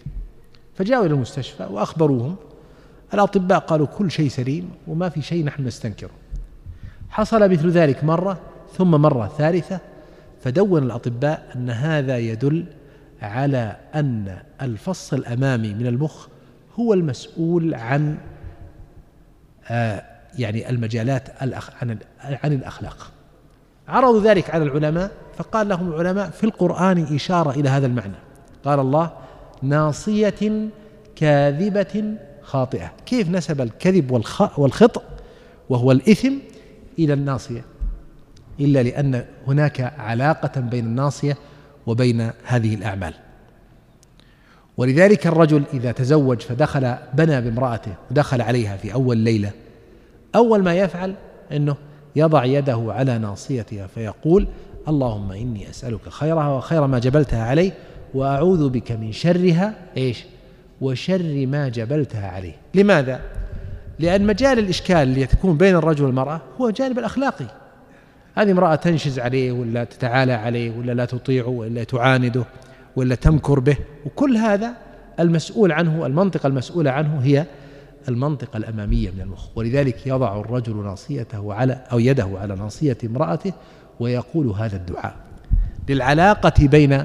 فجاءوا 0.74 1.06
إلى 1.06 1.14
المستشفى 1.14 1.64
وأخبروهم. 1.70 2.36
الأطباء 3.14 3.58
قالوا 3.58 3.86
كل 3.86 4.10
شيء 4.10 4.28
سليم 4.28 4.70
وما 4.86 5.08
في 5.08 5.22
شيء 5.22 5.44
نحن 5.44 5.66
نستنكره. 5.66 6.10
حصل 7.10 7.50
مثل 7.50 7.70
ذلك 7.70 8.04
مرة 8.04 8.40
ثم 8.76 8.90
مرة 8.90 9.32
ثالثة 9.38 9.80
فدون 10.44 10.82
الأطباء 10.82 11.50
أن 11.56 11.70
هذا 11.70 12.18
يدل 12.18 12.64
على 13.22 13.76
أن 13.94 14.38
الفص 14.62 15.12
الأمامي 15.12 15.74
من 15.74 15.86
المخ 15.86 16.26
هو 16.78 16.94
المسؤول 16.94 17.74
عن 17.74 18.18
آه 19.68 20.02
يعني 20.38 20.70
المجالات 20.70 21.42
عن 21.82 21.98
عن 22.20 22.52
الأخلاق. 22.52 23.10
عرضوا 23.88 24.20
ذلك 24.22 24.50
على 24.50 24.64
العلماء 24.64 25.10
فقال 25.36 25.68
لهم 25.68 25.92
العلماء 25.92 26.30
في 26.30 26.44
القرآن 26.44 27.14
إشارة 27.14 27.50
إلى 27.50 27.68
هذا 27.68 27.86
المعنى. 27.86 28.14
قال 28.64 28.80
الله 28.80 29.12
ناصية 29.62 30.68
كاذبة 31.16 32.14
خاطئة. 32.42 32.92
كيف 33.06 33.28
نسب 33.28 33.60
الكذب 33.60 34.10
والخطأ 34.56 35.02
وهو 35.68 35.92
الإثم 35.92 36.32
إلى 36.98 37.12
الناصية؟ 37.12 37.64
إلا 38.60 38.82
لأن 38.82 39.24
هناك 39.46 39.92
علاقة 39.98 40.60
بين 40.60 40.84
الناصية 40.84 41.36
وبين 41.86 42.30
هذه 42.44 42.74
الأعمال. 42.74 43.14
ولذلك 44.76 45.26
الرجل 45.26 45.62
إذا 45.74 45.92
تزوج 45.92 46.40
فدخل 46.40 46.94
بنى 47.14 47.40
بامرأته 47.40 47.94
ودخل 48.10 48.40
عليها 48.40 48.76
في 48.76 48.94
أول 48.94 49.16
ليلة 49.16 49.50
أول 50.34 50.62
ما 50.62 50.74
يفعل 50.74 51.14
أنه 51.52 51.76
يضع 52.16 52.44
يده 52.44 52.84
على 52.88 53.18
ناصيتها 53.18 53.86
فيقول 53.86 54.46
اللهم 54.88 55.32
إني 55.32 55.70
أسألك 55.70 56.08
خيرها 56.08 56.48
وخير 56.48 56.86
ما 56.86 56.98
جبلتها 56.98 57.44
عليه 57.44 57.72
وأعوذ 58.14 58.68
بك 58.68 58.92
من 58.92 59.12
شرها 59.12 59.74
إيش؟ 59.96 60.24
وشر 60.80 61.46
ما 61.46 61.68
جبلتها 61.68 62.28
عليه. 62.28 62.54
لماذا؟ 62.74 63.20
لأن 63.98 64.26
مجال 64.26 64.58
الإشكال 64.58 64.96
اللي 64.96 65.26
تكون 65.26 65.56
بين 65.56 65.76
الرجل 65.76 66.04
والمرأة 66.04 66.40
هو 66.60 66.68
الجانب 66.68 66.98
الأخلاقي. 66.98 67.46
هذه 68.34 68.50
امرأة 68.50 68.74
تنشز 68.74 69.18
عليه 69.18 69.52
ولا 69.52 69.84
تتعالى 69.84 70.32
عليه 70.32 70.78
ولا 70.78 70.92
لا 70.92 71.04
تطيعه 71.04 71.48
ولا 71.48 71.84
تعانده 71.84 72.44
ولا 72.96 73.14
تمكر 73.14 73.60
به. 73.60 73.76
وكل 74.06 74.36
هذا 74.36 74.72
المسؤول 75.20 75.72
عنه 75.72 76.06
المنطقة 76.06 76.46
المسؤولة 76.46 76.90
عنه 76.90 77.20
هي 77.22 77.46
المنطقة 78.08 78.56
الأمامية 78.56 79.10
من 79.10 79.20
المخ. 79.20 79.48
ولذلك 79.56 80.06
يضع 80.06 80.40
الرجل 80.40 80.84
ناصيته 80.84 81.54
على 81.54 81.84
أو 81.92 81.98
يده 81.98 82.28
على 82.34 82.54
ناصية 82.54 82.98
امرأته 83.04 83.52
ويقول 84.00 84.46
هذا 84.46 84.76
الدعاء 84.76 85.16
للعلاقة 85.88 86.66
بين 86.66 87.04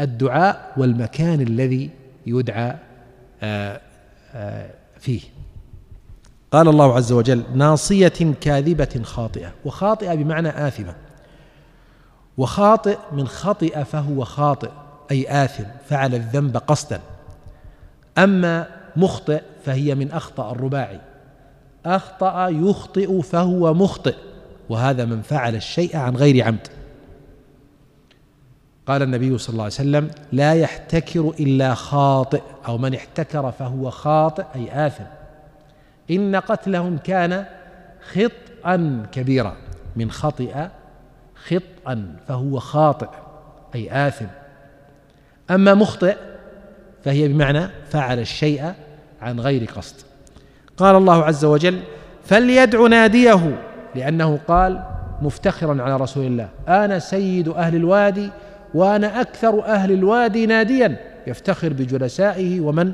الدعاء 0.00 0.72
والمكان 0.76 1.40
الذي 1.40 1.90
يدعى 2.26 2.74
آه، 3.42 3.80
آه، 4.34 4.70
فيه. 4.98 5.20
قال 6.52 6.68
الله 6.68 6.96
عز 6.96 7.12
وجل 7.12 7.42
ناصية 7.54 8.34
كاذبة 8.40 9.02
خاطئة 9.02 9.52
وخاطئة 9.64 10.14
بمعنى 10.14 10.68
آثمة. 10.68 10.94
وخاطئ 12.36 12.98
من 13.12 13.28
خطئ 13.28 13.84
فهو 13.84 14.24
خاطئ 14.24 14.70
أي 15.10 15.44
آثم 15.44 15.64
فعل 15.88 16.14
الذنب 16.14 16.56
قصدا. 16.56 17.00
أما 18.18 18.66
مخطئ 18.96 19.42
فهي 19.64 19.94
من 19.94 20.10
أخطأ 20.10 20.52
الرباعي 20.52 21.00
أخطأ 21.86 22.48
يخطئ 22.48 23.22
فهو 23.22 23.74
مخطئ 23.74 24.14
وهذا 24.68 25.04
من 25.04 25.22
فعل 25.22 25.54
الشيء 25.54 25.96
عن 25.96 26.16
غير 26.16 26.44
عمد. 26.44 26.68
قال 28.86 29.02
النبي 29.02 29.38
صلى 29.38 29.52
الله 29.52 29.64
عليه 29.64 29.74
وسلم 29.74 30.10
لا 30.32 30.54
يحتكر 30.54 31.32
إلا 31.40 31.74
خاطئ 31.74 32.42
أو 32.68 32.78
من 32.78 32.94
احتكر 32.94 33.52
فهو 33.52 33.90
خاطئ 33.90 34.44
أي 34.54 34.86
آثم. 34.86 35.21
إن 36.12 36.36
قتلهم 36.36 36.98
كان 36.98 37.44
خطأ 38.12 39.02
كبيرا 39.12 39.56
من 39.96 40.10
خطئ 40.10 40.54
خطأ 41.34 42.06
فهو 42.28 42.58
خاطئ 42.58 43.08
أي 43.74 44.08
آثم. 44.08 44.26
أما 45.50 45.74
مخطئ 45.74 46.16
فهي 47.04 47.28
بمعنى 47.28 47.68
فعل 47.90 48.18
الشيء 48.18 48.72
عن 49.22 49.40
غير 49.40 49.70
قصد. 49.76 49.96
قال 50.76 50.96
الله 50.96 51.24
عز 51.24 51.44
وجل 51.44 51.80
فليدع 52.24 52.86
ناديه 52.86 53.62
لأنه 53.94 54.38
قال 54.48 54.82
مفتخرا 55.22 55.82
على 55.82 55.96
رسول 55.96 56.26
الله 56.26 56.48
أنا 56.68 56.98
سيد 56.98 57.48
أهل 57.48 57.76
الوادي 57.76 58.30
وأنا 58.74 59.20
أكثر 59.20 59.64
أهل 59.64 59.92
الوادي 59.92 60.46
ناديا. 60.46 60.96
يفتخر 61.26 61.72
بجلسائه 61.72 62.60
ومن 62.60 62.92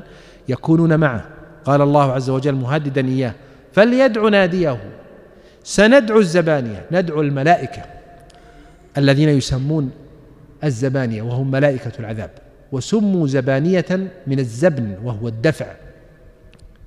يكونون 0.49 0.99
معه. 0.99 1.25
قال 1.65 1.81
الله 1.81 2.11
عز 2.11 2.29
وجل 2.29 2.55
مهددا 2.55 3.07
إياه 3.07 3.33
فليدع 3.73 4.29
ناديه. 4.29 4.79
سندعو 5.63 6.19
الزبانية 6.19 6.85
ندعو 6.91 7.21
الملائكة 7.21 7.81
الذين 8.97 9.29
يسمون 9.29 9.91
الزبانية 10.63 11.21
وهم 11.21 11.51
ملائكة 11.51 11.91
العذاب 11.99 12.29
وسموا 12.71 13.27
زبانية 13.27 13.85
من 14.27 14.39
الزبن 14.39 14.97
وهو 15.03 15.27
الدفع. 15.27 15.65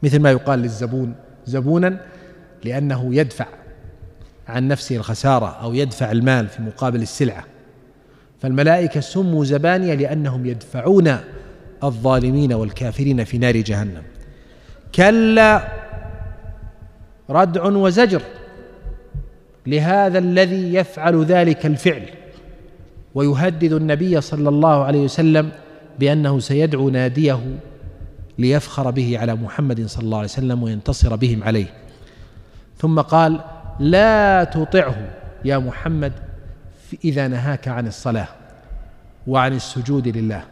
مثل 0.03 0.19
ما 0.21 0.31
يقال 0.31 0.59
للزبون 0.59 1.15
زبونا 1.47 2.01
لأنه 2.65 3.15
يدفع 3.15 3.47
عن 4.49 4.69
نفسه 4.69 4.97
الخسارة 4.97 5.47
أو 5.47 5.75
يدفع 5.75 6.13
المال 6.13 6.49
في 6.49 6.63
مقابل 6.63 7.03
السلعة. 7.03 7.45
فالملائكة 8.41 9.01
سموا 9.01 9.45
زبانية 9.45 9.95
لأنهم 9.95 10.47
يدفعون 10.47 11.17
الظالمين 11.85 12.53
والكافرين 12.53 13.25
في 13.25 13.39
نار 13.39 13.57
جهنم. 13.57 14.03
كلا 14.95 15.69
ردع 17.31 17.65
وزجر 17.65 18.23
لهذا 19.67 20.19
الذي 20.19 20.75
يفعل 20.75 21.25
ذلك 21.25 21.67
الفعل. 21.67 22.07
ويهدد 23.15 23.73
النبي 23.73 24.21
صلى 24.21 24.49
الله 24.49 24.85
عليه 24.85 25.05
وسلم 25.05 25.51
بأنه 25.99 26.41
سيدعو 26.41 26.89
ناديه 26.89 27.41
ليفخر 28.39 28.91
به 28.91 29.19
على 29.19 29.35
محمد 29.35 29.87
صلى 29.87 30.05
الله 30.05 30.17
عليه 30.17 30.29
وسلم 30.29 30.63
وينتصر 30.63 31.17
بهم 31.17 31.45
عليه. 31.45 31.67
ثم 32.79 33.01
قال 33.01 33.41
لا 33.81 34.45
تطعه 34.45 35.11
يا 35.45 35.59
محمد 35.59 36.13
إذا 37.05 37.29
نهاك 37.29 37.69
عن 37.69 37.87
الصلاة 37.87 38.29
وعن 39.27 39.53
السجود 39.53 40.09
لله. 40.09 40.45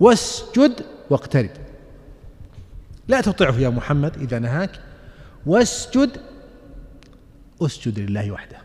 واسجد 0.00 0.72
واقترب. 1.10 1.50
لا 3.08 3.20
تطعه 3.20 3.58
يا 3.58 3.68
محمد 3.68 4.16
إذا 4.16 4.38
نهاك 4.38 4.70
واسجد 5.46 6.10
اسجد 7.62 7.98
لله 7.98 8.30
وحده 8.30 8.56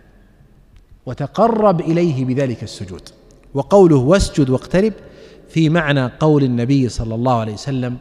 وتقرب 1.05 1.81
إليه 1.81 2.25
بذلك 2.25 2.63
السجود. 2.63 3.09
وقوله 3.53 3.95
واسجد 3.95 4.49
واقترب 4.49 4.93
في 5.49 5.69
معنى 5.69 6.05
قول 6.05 6.43
النبي 6.43 6.89
صلى 6.89 7.15
الله 7.15 7.39
عليه 7.39 7.53
وسلم 7.53 7.97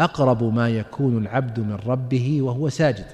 أقرب 0.00 0.54
ما 0.54 0.68
يكون 0.68 1.18
العبد 1.18 1.60
من 1.60 1.78
ربه 1.86 2.42
وهو 2.42 2.68
ساجد. 2.68 3.06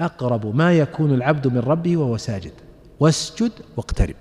أقرب 0.00 0.56
ما 0.56 0.72
يكون 0.72 1.14
العبد 1.14 1.46
من 1.46 1.58
ربه 1.58 1.96
وهو 1.96 2.16
ساجد. 2.16 2.52
واسجد 3.00 3.52
واقترب. 3.76 4.16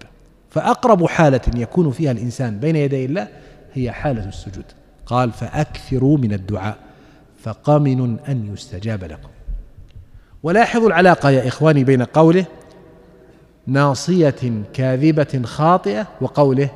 فأقرب 0.50 1.06
حالة 1.06 1.42
يكون 1.56 1.92
فيها 1.92 2.12
الإنسان 2.12 2.60
بين 2.60 2.76
يدي 2.76 3.06
الله 3.06 3.28
هي 3.74 3.92
حالة 3.92 4.30
السجود. 4.30 4.66
قال 5.06 5.32
فأكثروا 5.32 6.18
من 6.18 6.34
الدعاء. 6.34 6.78
فقمن 7.46 8.20
أن 8.20 8.54
يستجاب 8.54 9.04
لكم. 9.04 9.30
ولاحظوا 10.44 10.88
العلاقة 10.88 11.30
يا 11.30 11.48
إخواني 11.48 11.84
بين 11.84 12.04
قوله 12.04 12.46
ناصية 13.68 14.64
كاذبة 14.74 15.42
خاطئة 15.44 16.08
وقوله 16.22 16.70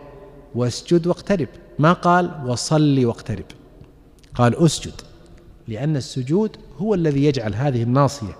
واسجد 0.56 1.08
واقترب. 1.08 1.48
ما 1.80 1.94
قال 1.94 2.32
وصل 2.46 3.06
واقترب؟ 3.06 3.46
قال 4.36 4.66
اسجد 4.66 4.94
لأن 5.68 5.96
السجود 5.96 6.58
هو 6.78 6.94
الذي 6.94 7.26
يجعل 7.26 7.56
هذه 7.56 7.84
الناصية 7.84 8.36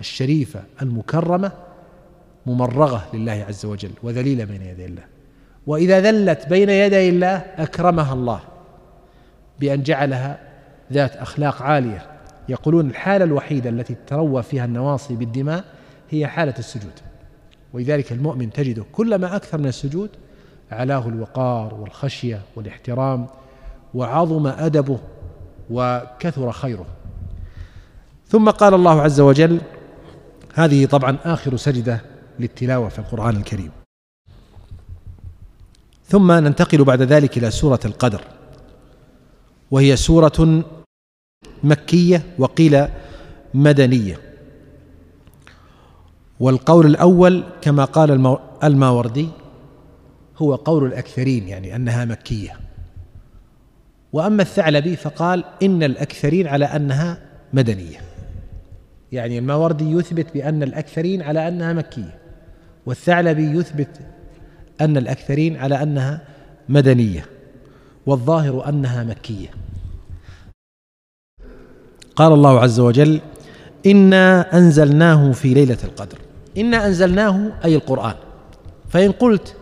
الشريفة 0.00 0.62
المكرمة 0.82 1.52
ممرغة 2.46 3.08
لله 3.14 3.44
عز 3.48 3.66
وجل 3.66 3.90
وذليلة 4.02 4.44
بين 4.44 4.62
يدي 4.62 4.86
الله. 4.86 5.04
وإذا 5.66 6.00
ذلت 6.00 6.48
بين 6.48 6.68
يدي 6.68 7.08
الله 7.08 7.36
أكرمها 7.36 8.12
الله 8.12 8.40
بأن 9.60 9.82
جعلها 9.82 10.51
ذات 10.92 11.16
أخلاق 11.16 11.62
عالية. 11.62 12.06
يقولون 12.48 12.90
الحالة 12.90 13.24
الوحيدة 13.24 13.70
التي 13.70 13.96
تروى 14.06 14.42
فيها 14.42 14.64
النواصي 14.64 15.14
بالدماء 15.14 15.64
هي 16.10 16.26
حالة 16.26 16.54
السجود. 16.58 16.92
ولذلك 17.72 18.12
المؤمن 18.12 18.52
تجده 18.52 18.84
كلما 18.92 19.36
أكثر 19.36 19.58
من 19.58 19.66
السجود 19.66 20.10
علاه 20.70 21.08
الوقار 21.08 21.74
والخشية 21.74 22.40
والاحترام 22.56 23.26
وعظم 23.94 24.46
أدبه 24.46 24.98
وكثر 25.70 26.52
خيره. 26.52 26.86
ثم 28.28 28.50
قال 28.50 28.74
الله 28.74 29.02
عز 29.02 29.20
وجل 29.20 29.60
هذه 30.54 30.86
طبعا 30.86 31.16
آخر 31.24 31.56
سجدة 31.56 32.00
للتلاوة 32.38 32.88
في 32.88 32.98
القرآن 32.98 33.36
الكريم. 33.36 33.70
ثم 36.06 36.32
ننتقل 36.32 36.84
بعد 36.84 37.02
ذلك 37.02 37.38
إلى 37.38 37.50
سورة 37.50 37.80
القدر 37.84 38.24
وهي 39.70 39.96
سورة 39.96 40.62
مكية 41.64 42.22
وقيل 42.38 42.86
مدنية. 43.54 44.16
والقول 46.40 46.86
الأول 46.86 47.44
كما 47.60 47.84
قال 47.84 48.36
الماوردي 48.64 49.28
هو 50.38 50.54
قول 50.54 50.86
الأكثرين 50.86 51.48
يعني 51.48 51.76
أنها 51.76 52.04
مكية. 52.04 52.56
وأما 54.12 54.42
الثعلبي 54.42 54.96
فقال 54.96 55.44
إن 55.62 55.82
الأكثرين 55.82 56.46
على 56.46 56.64
أنها 56.64 57.18
مدنية. 57.52 57.98
يعني 59.12 59.38
الماوردي 59.38 59.92
يثبت 59.92 60.34
بأن 60.34 60.62
الأكثرين 60.62 61.22
على 61.22 61.48
أنها 61.48 61.72
مكية 61.72 62.18
والثعلبي 62.86 63.58
يثبت 63.58 64.00
أن 64.80 64.96
الأكثرين 64.96 65.56
على 65.56 65.82
أنها 65.82 66.20
مدنية 66.68 67.24
والظاهر 68.06 68.68
أنها 68.68 69.04
مكية. 69.04 69.48
قال 72.16 72.32
الله 72.32 72.60
عز 72.60 72.80
وجل 72.80 73.20
إنا 73.86 74.58
أنزلناه 74.58 75.32
في 75.32 75.54
ليلة 75.54 75.78
القدر. 75.84 76.18
إنا 76.58 76.86
أنزلناه 76.86 77.52
أي 77.64 77.76
القرآن. 77.76 78.14
فإن 78.88 79.12
قلت 79.12 79.56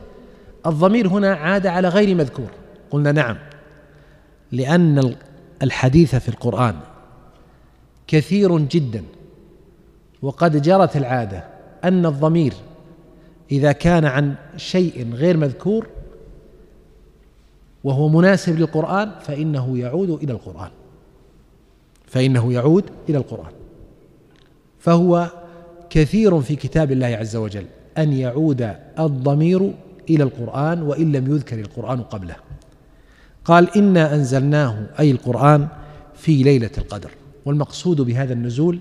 الضمير 0.67 1.09
هنا 1.09 1.35
عاد 1.35 1.67
على 1.67 1.89
غير 1.89 2.15
مذكور. 2.15 2.51
قلنا 2.91 3.13
نعم 3.13 3.37
لأن 4.53 5.15
الحديث 5.63 6.15
في 6.15 6.29
القرآن 6.29 6.75
كثير 8.07 8.59
جدا 8.59 9.05
وقد 10.23 10.63
جرت 10.63 10.97
العادة 10.97 11.45
أن 11.85 12.07
الضمير 12.07 12.53
إذا 13.53 13.73
كان 13.73 14.05
عن 14.05 14.35
شيء 14.57 15.15
غير 15.15 15.37
مذكور 15.37 15.87
وهو 17.85 18.09
مناسب 18.09 18.59
للقرآن 18.59 19.11
فإنه 19.21 19.79
يعود 19.79 20.11
إلى 20.11 20.33
القرآن. 20.33 20.71
فإنه 22.11 22.53
يعود 22.53 22.85
إلى 23.09 23.19
القرآن. 23.19 23.53
فهو 24.79 25.31
كثير 25.91 26.41
في 26.41 26.57
كتاب 26.57 26.93
الله 26.93 27.07
عز 27.07 27.37
وجل 27.37 27.65
أن 27.99 28.13
يعود 28.13 28.75
الضمير 28.99 29.75
إلى 30.11 30.23
القرآن 30.23 30.83
وإن 30.83 31.13
لم 31.13 31.35
يذكر 31.35 31.59
القرآن 31.59 32.01
قبله. 32.01 32.37
قال 33.45 33.77
إنا 33.77 34.15
أنزلناه 34.15 34.87
أي 35.01 35.11
القرآن 35.11 35.69
في 36.15 36.43
ليلة 36.43 36.71
القدر. 36.79 37.11
والمقصود 37.45 38.01
بهذا 38.01 38.33
النزول 38.33 38.79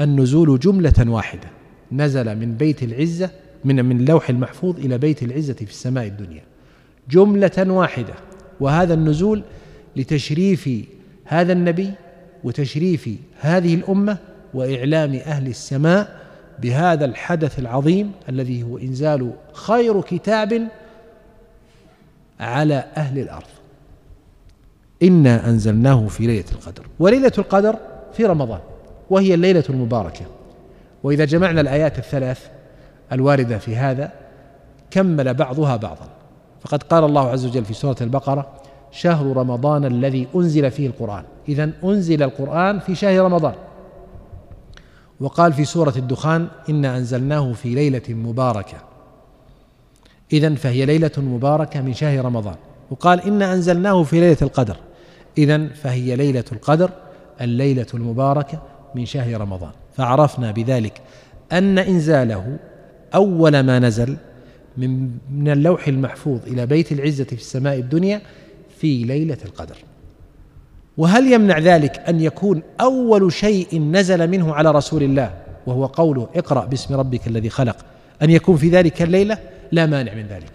النزول 0.00 0.58
جملة 0.58 1.04
واحدة. 1.06 1.48
نزل 1.92 2.36
من 2.36 2.54
بيت 2.54 2.82
العزة 2.82 3.30
من 3.64 3.84
من 3.84 4.00
اللوح 4.00 4.30
المحفوظ 4.30 4.78
إلى 4.78 4.98
بيت 4.98 5.22
العزة 5.22 5.54
في 5.54 5.70
السماء 5.70 6.06
الدنيا. 6.06 6.42
جملة 7.10 7.66
واحدة. 7.72 8.14
وهذا 8.60 8.94
النزول 8.94 9.42
لتشريف 9.96 10.70
هذا 11.24 11.52
النبي 11.52 11.90
وتشريف 12.44 13.10
هذه 13.40 13.74
الأمة 13.74 14.18
وإعلام 14.54 15.14
أهل 15.14 15.46
السماء 15.46 16.20
بهذا 16.58 17.04
الحدث 17.04 17.58
العظيم 17.58 18.12
الذي 18.28 18.62
هو 18.62 18.78
إنزال 18.78 19.32
خير 19.52 20.00
كتاب 20.00 20.68
على 22.40 22.84
أهل 22.96 23.18
الأرض. 23.18 23.46
إنا 25.02 25.48
أنزلناه 25.48 26.06
في 26.06 26.26
ليلة 26.26 26.44
القدر. 26.52 26.86
وليلة 26.98 27.32
القدر 27.38 27.76
في 28.12 28.24
رمضان 28.24 28.60
وهي 29.10 29.34
الليلة 29.34 29.64
المباركة. 29.70 30.26
وإذا 31.02 31.24
جمعنا 31.24 31.60
الآيات 31.60 31.98
الثلاث 31.98 32.48
الواردة 33.12 33.58
في 33.58 33.76
هذا 33.76 34.12
كمل 34.90 35.34
بعضها 35.34 35.76
بعضا. 35.76 36.08
فقد 36.60 36.82
قال 36.82 37.04
الله 37.04 37.28
عز 37.28 37.46
وجل 37.46 37.64
في 37.64 37.74
سورة 37.74 37.96
البقرة 38.00 38.57
شهر 38.90 39.36
رمضان 39.36 39.84
الذي 39.84 40.28
أنزل 40.36 40.70
فيه 40.70 40.86
القرآن. 40.86 41.24
إذا 41.48 41.70
أنزل 41.84 42.22
القرآن 42.22 42.78
في 42.78 42.94
شهر 42.94 43.20
رمضان. 43.20 43.54
وقال 45.20 45.52
في 45.52 45.64
سورة 45.64 45.94
الدخان 45.96 46.48
إنا 46.68 46.96
أنزلناه 46.96 47.52
في 47.52 47.74
ليلة 47.74 48.02
مباركة. 48.08 48.76
إذا 50.32 50.54
فهي 50.54 50.86
ليلة 50.86 51.10
مباركة 51.18 51.80
من 51.80 51.94
شهر 51.94 52.24
رمضان. 52.24 52.56
وقال 52.90 53.20
إنا 53.20 53.52
أنزلناه 53.52 54.02
في 54.02 54.20
ليلة 54.20 54.36
القدر. 54.42 54.76
إذا 55.38 55.68
فهي 55.68 56.16
ليلة 56.16 56.44
القدر 56.52 56.90
الليلة 57.40 57.86
المباركة 57.94 58.62
من 58.94 59.06
شهر 59.06 59.40
رمضان. 59.40 59.72
فعرفنا 59.96 60.50
بذلك 60.50 61.00
أن 61.52 61.78
إنزاله 61.78 62.56
أول 63.14 63.60
ما 63.60 63.78
نزل 63.78 64.16
من 64.76 65.10
من 65.30 65.48
اللوح 65.48 65.88
المحفوظ 65.88 66.40
إلى 66.46 66.66
بيت 66.66 66.92
العزة 66.92 67.24
في 67.24 67.32
السماء 67.32 67.78
الدنيا 67.78 68.20
في 68.80 69.04
ليلة 69.04 69.38
القدر. 69.44 69.76
وهل 70.96 71.32
يمنع 71.32 71.58
ذلك 71.58 71.98
أن 72.08 72.20
يكون 72.20 72.62
أول 72.80 73.32
شيء 73.32 73.80
نزل 73.80 74.30
منه 74.30 74.54
على 74.54 74.70
رسول 74.70 75.02
الله 75.02 75.34
وهو 75.66 75.86
قوله 75.86 76.28
اقرأ 76.34 76.64
باسم 76.64 76.94
ربك 76.94 77.26
الذي 77.26 77.50
خلق 77.50 77.76
أن 78.22 78.30
يكون 78.30 78.56
في 78.56 78.68
ذلك 78.68 79.02
الليلة؟ 79.02 79.38
لا 79.72 79.86
مانع 79.86 80.14
من 80.14 80.26
ذلك. 80.26 80.52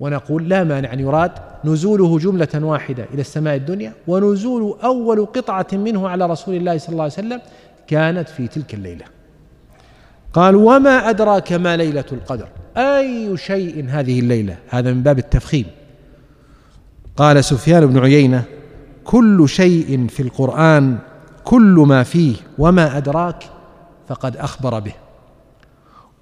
ونقول 0.00 0.48
لا 0.48 0.64
مانع 0.64 0.92
أن 0.92 1.00
يراد 1.00 1.32
نزوله 1.64 2.18
جملة 2.18 2.48
واحدة 2.54 3.06
إلى 3.14 3.20
السماء 3.20 3.56
الدنيا 3.56 3.92
ونزول 4.06 4.78
أول 4.84 5.26
قطعة 5.26 5.66
منه 5.72 6.08
على 6.08 6.26
رسول 6.26 6.54
الله 6.54 6.78
صلى 6.78 6.92
الله 6.92 7.02
عليه 7.02 7.12
وسلم 7.12 7.40
كانت 7.86 8.28
في 8.28 8.48
تلك 8.48 8.74
الليلة. 8.74 9.04
قال 10.32 10.56
وما 10.56 11.10
أدراك 11.10 11.52
ما 11.52 11.76
ليلة 11.76 12.04
القدر؟ 12.12 12.48
أي 12.76 13.36
شيء 13.36 13.86
هذه 13.88 14.20
الليلة؟ 14.20 14.56
هذا 14.68 14.92
من 14.92 15.02
باب 15.02 15.18
التفخيم. 15.18 15.66
قال 17.16 17.44
سفيان 17.44 17.86
بن 17.86 17.98
عيينة 17.98 18.44
كل 19.04 19.48
شيء 19.48 20.06
في 20.06 20.22
القرآن 20.22 20.98
كل 21.44 21.84
ما 21.88 22.02
فيه 22.02 22.36
وما 22.58 22.96
أدراك 22.96 23.44
فقد 24.08 24.36
أخبر 24.36 24.78
به 24.78 24.92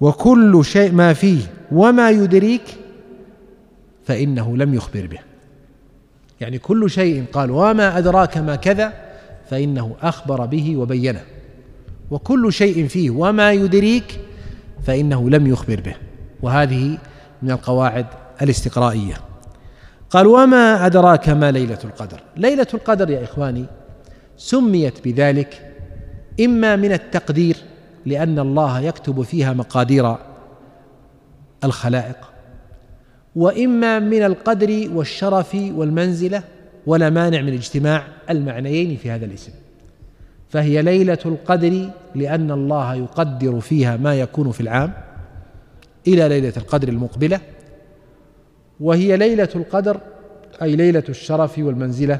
وكل 0.01 0.65
شيء 0.65 0.91
ما 0.91 1.13
فيه 1.13 1.41
وما 1.71 2.09
يدريك 2.09 2.77
فإنه 4.05 4.57
لم 4.57 4.73
يخبر 4.73 5.07
به. 5.07 5.19
يعني 6.41 6.59
كل 6.59 6.89
شيء 6.89 7.25
قال 7.33 7.51
وما 7.51 7.97
أدراك 7.97 8.37
ما 8.37 8.55
كذا 8.55 8.93
فإنه 9.49 9.95
أخبر 10.01 10.45
به 10.45 10.77
وبينه 10.77 11.21
وكل 12.11 12.53
شيء 12.53 12.87
فيه 12.87 13.09
وما 13.09 13.51
يدريك 13.51 14.19
فإنه 14.85 15.29
لم 15.29 15.47
يخبر 15.47 15.81
به 15.81 15.95
وهذه 16.41 16.97
من 17.41 17.51
القواعد 17.51 18.05
الاستقرائية. 18.41 19.30
قال 20.11 20.27
وما 20.27 20.85
أدراك 20.85 21.29
ما 21.29 21.51
ليلة 21.51 21.77
القدر؟ 21.83 22.19
ليلة 22.37 22.67
القدر 22.73 23.09
يا 23.09 23.23
إخواني 23.23 23.65
سميت 24.37 25.07
بذلك 25.07 25.73
إما 26.39 26.75
من 26.75 26.91
التقدير 26.91 27.57
لأن 28.05 28.39
الله 28.39 28.79
يكتب 28.79 29.21
فيها 29.21 29.53
مقادير 29.53 30.15
الخلائق 31.63 32.17
وإما 33.35 33.99
من 33.99 34.23
القدر 34.23 34.89
والشرف 34.93 35.55
والمنزلة 35.55 36.43
ولا 36.87 37.09
مانع 37.09 37.41
من 37.41 37.53
اجتماع 37.53 38.07
المعنيين 38.29 38.97
في 38.97 39.11
هذا 39.11 39.25
الاسم. 39.25 39.51
فهي 40.49 40.81
ليلة 40.81 41.17
القدر 41.25 41.89
لأن 42.15 42.51
الله 42.51 42.95
يقدر 42.95 43.59
فيها 43.59 43.97
ما 43.97 44.15
يكون 44.15 44.51
في 44.51 44.61
العام 44.61 44.93
إلى 46.07 46.29
ليلة 46.29 46.53
القدر 46.57 46.89
المقبلة 46.89 47.39
وهي 48.81 49.17
ليلة 49.17 49.49
القدر 49.55 49.97
أي 50.61 50.75
ليلة 50.75 51.03
الشرف 51.09 51.59
والمنزلة 51.59 52.19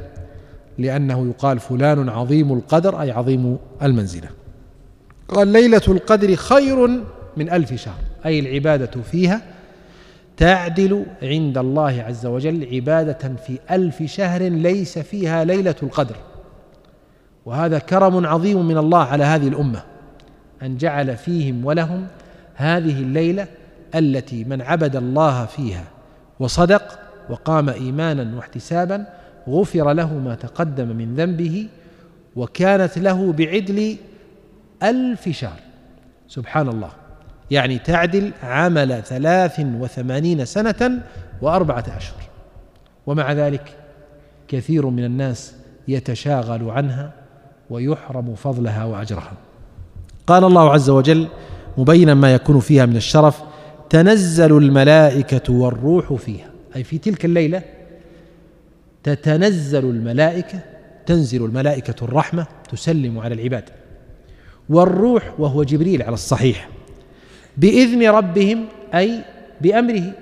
لأنه 0.78 1.28
يقال 1.28 1.60
فلان 1.60 2.10
عظيم 2.10 2.54
القدر 2.54 3.02
أي 3.02 3.12
عظيم 3.12 3.58
المنزلة. 3.82 4.30
قال 5.28 5.48
ليلة 5.48 5.82
القدر 5.88 6.36
خير 6.36 6.88
من 7.38 7.50
ألف 7.50 7.74
شهر 7.74 8.02
أي 8.26 8.40
العبادة 8.40 9.02
فيها 9.02 9.42
تعدل 10.38 11.06
عند 11.24 11.58
الله 11.58 12.04
عز 12.08 12.26
وجل 12.26 12.68
عبادة 12.74 13.36
في 13.36 13.60
ألف 13.72 14.04
شهر 14.04 14.42
ليس 14.42 15.00
فيها 15.00 15.44
ليلة 15.44 15.76
القدر. 15.84 16.16
وهذا 17.46 17.80
كرم 17.80 18.26
عظيم 18.26 18.68
من 18.68 18.78
الله 18.78 19.04
على 19.04 19.24
هذه 19.24 19.48
الأمة 19.48 19.84
أن 20.64 20.78
جعل 20.78 21.18
فيهم 21.18 21.66
ولهم 21.66 22.08
هذه 22.56 23.00
الليلة 23.02 23.48
التي 23.96 24.44
من 24.44 24.62
عبد 24.62 24.96
الله 24.96 25.46
فيها. 25.46 25.84
وصدق 26.42 27.00
وقام 27.30 27.70
إيمانا 27.70 28.36
واحتسابا 28.38 29.06
غفر 29.50 29.94
له 29.94 30.14
ما 30.14 30.36
تقدم 30.36 30.88
من 30.88 31.16
ذنبه 31.16 31.68
وكانت 32.36 32.98
له 32.98 33.34
بعدل 33.34 33.98
ألف 34.84 35.30
شهر. 35.30 35.60
سبحان 36.28 36.68
الله. 36.70 36.90
يعني 37.52 37.80
تعدل 37.80 38.32
عمل 38.44 39.04
ثلاث 39.04 39.60
وثمانين 39.60 40.46
سنة 40.46 41.02
وأربعة 41.42 41.86
أشهر. 41.98 42.22
ومع 43.08 43.32
ذلك 43.32 43.78
كثير 44.48 44.86
من 44.86 45.04
الناس 45.06 45.54
يتشاغل 45.88 46.70
عنها 46.70 47.12
ويحرم 47.70 48.36
فضلها 48.36 48.84
وأجرها. 48.84 49.34
قال 50.28 50.44
الله 50.44 50.74
عز 50.74 50.90
وجل 50.90 51.28
مبينا 51.78 52.14
ما 52.14 52.34
يكون 52.34 52.60
فيها 52.60 52.86
من 52.86 52.96
الشرف 52.96 53.51
تنزل 53.92 54.58
الملائكة 54.58 55.54
والروح 55.54 56.14
فيها. 56.14 56.50
أي 56.76 56.84
في 56.84 56.98
تلك 56.98 57.26
الليلة 57.26 57.62
تتنزل 59.04 59.86
الملائكة 59.86 60.60
تنزل 61.06 61.46
الملائكة 61.46 62.04
الرحمة 62.04 62.48
تسلم 62.72 63.20
على 63.20 63.34
العباد. 63.36 63.64
والروح 64.70 65.40
وهو 65.40 65.64
جبريل 65.64 66.04
على 66.04 66.14
الصحيح. 66.14 66.70
بإذن 67.58 68.10
ربهم 68.10 68.66
أي 68.96 69.20
بأمره. 69.62 70.14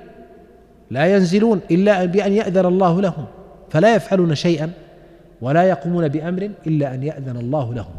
لا 0.92 1.16
ينزلون 1.16 1.62
إلا 1.72 2.06
بأن 2.06 2.34
يأذن 2.34 2.66
الله 2.66 3.02
لهم 3.02 3.26
فلا 3.70 3.96
يفعلون 3.96 4.36
شيئا 4.36 4.72
ولا 5.42 5.64
يقومون 5.64 6.08
بأمر 6.08 6.50
إلا 6.68 6.94
أن 6.94 7.04
يأذن 7.04 7.38
الله 7.38 7.74
لهم. 7.74 7.94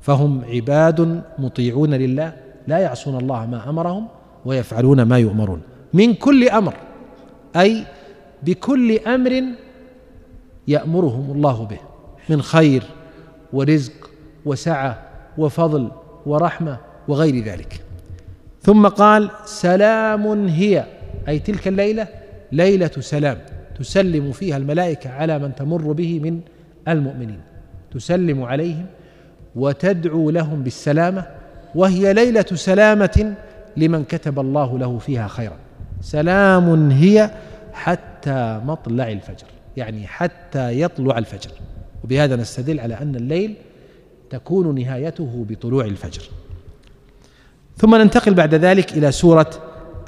فهم 0.00 0.44
عباد 0.44 1.22
مطيعون 1.38 1.94
لله 1.94 2.32
لا 2.66 2.78
يعصون 2.78 3.18
الله 3.18 3.46
ما 3.46 3.70
أمرهم 3.70 4.17
ويفعلون 4.48 5.02
ما 5.02 5.18
يؤمرون. 5.18 5.60
من 5.92 6.14
كل 6.14 6.48
أمر 6.48 6.74
أي 7.56 7.84
بكل 8.42 8.98
أمر 8.98 9.42
يأمرهم 10.68 11.32
الله 11.32 11.64
به 11.64 11.78
من 12.28 12.42
خير 12.42 12.82
ورزق 13.52 14.10
وسعة 14.44 15.02
وفضل 15.38 15.90
ورحمة 16.26 16.78
وغير 17.08 17.44
ذلك. 17.44 17.80
ثم 18.62 18.88
قال 18.88 19.30
سلام 19.44 20.46
هي 20.46 20.84
أي 21.28 21.38
تلك 21.38 21.68
الليلة 21.68 22.08
ليلة 22.52 22.90
سلام 23.00 23.38
تسلم 23.78 24.32
فيها 24.32 24.56
الملائكة 24.56 25.10
على 25.10 25.38
من 25.38 25.54
تمر 25.54 25.92
به 25.92 26.20
من 26.20 26.40
المؤمنين. 26.88 27.40
تسلم 27.94 28.42
عليهم 28.42 28.86
وتدعو 29.56 30.30
لهم 30.30 30.62
بالسلامة 30.62 31.24
وهي 31.74 32.12
ليلة 32.12 32.46
سلامة 32.54 33.34
لمن 33.76 34.04
كتب 34.04 34.38
الله 34.38 34.78
له 34.78 34.98
فيها 34.98 35.28
خيرا. 35.28 35.56
سلام 36.00 36.90
هي 36.90 37.30
حتى 37.72 38.60
مطلع 38.64 39.12
الفجر 39.12 39.46
يعني 39.76 40.06
حتى 40.06 40.80
يطلع 40.80 41.18
الفجر. 41.18 41.50
وبهذا 42.04 42.36
نستدل 42.36 42.80
على 42.80 42.94
أن 42.94 43.16
الليل 43.16 43.54
تكون 44.30 44.74
نهايته 44.74 45.46
بطلوع 45.48 45.84
الفجر. 45.84 46.22
ثم 47.76 47.94
ننتقل 47.94 48.34
بعد 48.34 48.54
ذلك 48.54 48.92
إلى 48.92 49.12
سورة 49.12 49.50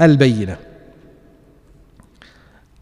البينة 0.01 0.57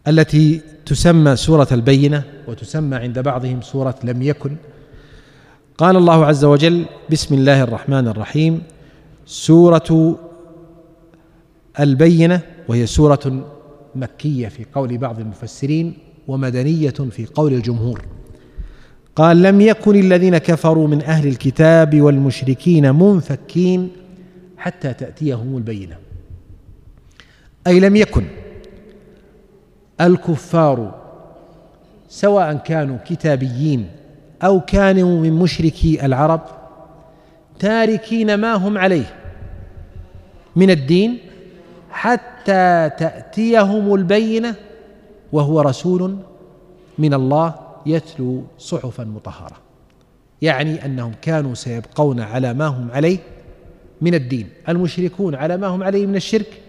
التي 0.07 0.61
تسمى 0.85 1.35
سورة 1.35 1.67
البينة 1.71 2.23
وتسمى 2.47 2.95
عند 2.95 3.19
بعضهم 3.19 3.61
سورة 3.61 3.95
لم 4.03 4.21
يكن. 4.21 4.55
قال 5.77 5.97
الله 5.97 6.25
عز 6.25 6.45
وجل 6.45 6.85
بسم 7.11 7.35
الله 7.35 7.63
الرحمن 7.63 8.07
الرحيم 8.07 8.63
سورة 9.25 10.19
البينة 11.79 12.41
وهي 12.67 12.85
سورة 12.85 13.45
مكية 13.95 14.47
في 14.47 14.65
قول 14.73 14.97
بعض 14.97 15.19
المفسرين 15.19 15.93
ومدنية 16.27 16.89
في 16.89 17.25
قول 17.25 17.53
الجمهور. 17.53 18.01
قال 19.15 19.41
لم 19.41 19.61
يكن 19.61 19.95
الذين 19.95 20.37
كفروا 20.37 20.87
من 20.87 21.01
أهل 21.01 21.27
الكتاب 21.27 22.01
والمشركين 22.01 22.95
منفكين 22.95 23.89
حتى 24.57 24.93
تأتيهم 24.93 25.57
البينة. 25.57 25.95
أي 27.67 27.79
لم 27.79 27.95
يكن. 27.95 28.25
الكفار 30.01 30.99
سواء 32.09 32.53
كانوا 32.53 32.97
كتابيين 33.05 33.87
أو 34.43 34.61
كانوا 34.61 35.21
من 35.21 35.33
مشركي 35.33 36.05
العرب 36.05 36.41
تاركين 37.59 38.35
ما 38.35 38.53
هم 38.53 38.77
عليه 38.77 39.15
من 40.55 40.69
الدين 40.69 41.17
حتى 41.91 42.89
تأتيهم 42.97 43.95
البينة 43.95 44.55
وهو 45.31 45.61
رسول 45.61 46.17
من 46.97 47.13
الله 47.13 47.55
يتلو 47.85 48.43
صحفا 48.57 49.03
مطهرة. 49.03 49.55
يعني 50.41 50.85
أنهم 50.85 51.11
كانوا 51.21 51.53
سيبقون 51.53 52.19
على 52.19 52.53
ما 52.53 52.67
هم 52.67 52.91
عليه 52.91 53.17
من 54.01 54.13
الدين 54.13 54.49
المشركون 54.69 55.35
على 55.35 55.57
ما 55.57 55.67
هم 55.67 55.83
عليه 55.83 56.05
من 56.05 56.15
الشرك 56.15 56.61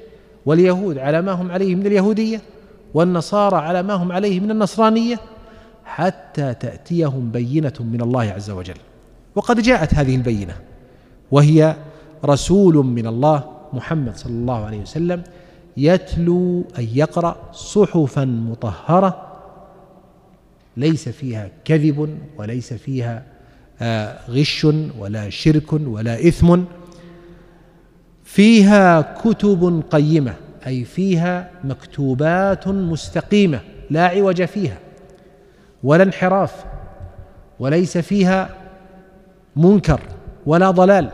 واليهود 0.46 0.98
على 0.98 1.22
ما 1.22 1.32
هم 1.32 1.50
عليه 1.50 1.74
من 1.74 1.86
اليهودية 1.86 2.40
والنصارى 2.94 3.56
على 3.56 3.82
ما 3.82 3.94
هم 3.94 4.12
عليه 4.12 4.40
من 4.40 4.50
النصرانية 4.50 5.20
حتى 5.84 6.54
تأتيهم 6.54 7.30
بينة 7.30 7.72
من 7.80 8.00
الله 8.00 8.22
عز 8.22 8.50
وجل. 8.50 8.74
وقد 9.34 9.60
جاءت 9.62 9.94
هذه 9.94 10.16
البينة 10.16 10.56
وهي 11.30 11.76
رسول 12.24 12.74
من 12.86 13.06
الله 13.06 13.59
محمد 13.72 14.16
صلى 14.16 14.32
الله 14.32 14.64
عليه 14.64 14.80
وسلم 14.80 15.22
يتلو 15.76 16.64
أي 16.78 16.88
يقرأ 16.96 17.36
صحفا 17.52 18.24
مطهرة 18.24 19.26
ليس 20.76 21.08
فيها 21.08 21.48
كذب 21.64 22.18
وليس 22.38 22.72
فيها 22.72 23.22
آه، 23.82 24.18
غش 24.30 24.66
ولا 24.98 25.30
شرك 25.30 25.72
ولا 25.72 26.28
إثم 26.28 26.60
فيها 28.24 29.00
كتب 29.00 29.82
قيمة 29.90 30.34
أي 30.66 30.84
فيها 30.84 31.50
مكتوبات 31.64 32.68
مستقيمة 32.68 33.60
لا 33.90 34.06
عوج 34.08 34.44
فيها 34.44 34.78
ولا 35.84 36.02
انحراف 36.02 36.64
وليس 37.60 37.98
فيها 37.98 38.48
منكر 39.56 40.00
ولا 40.46 40.70
ضلال 40.70 41.10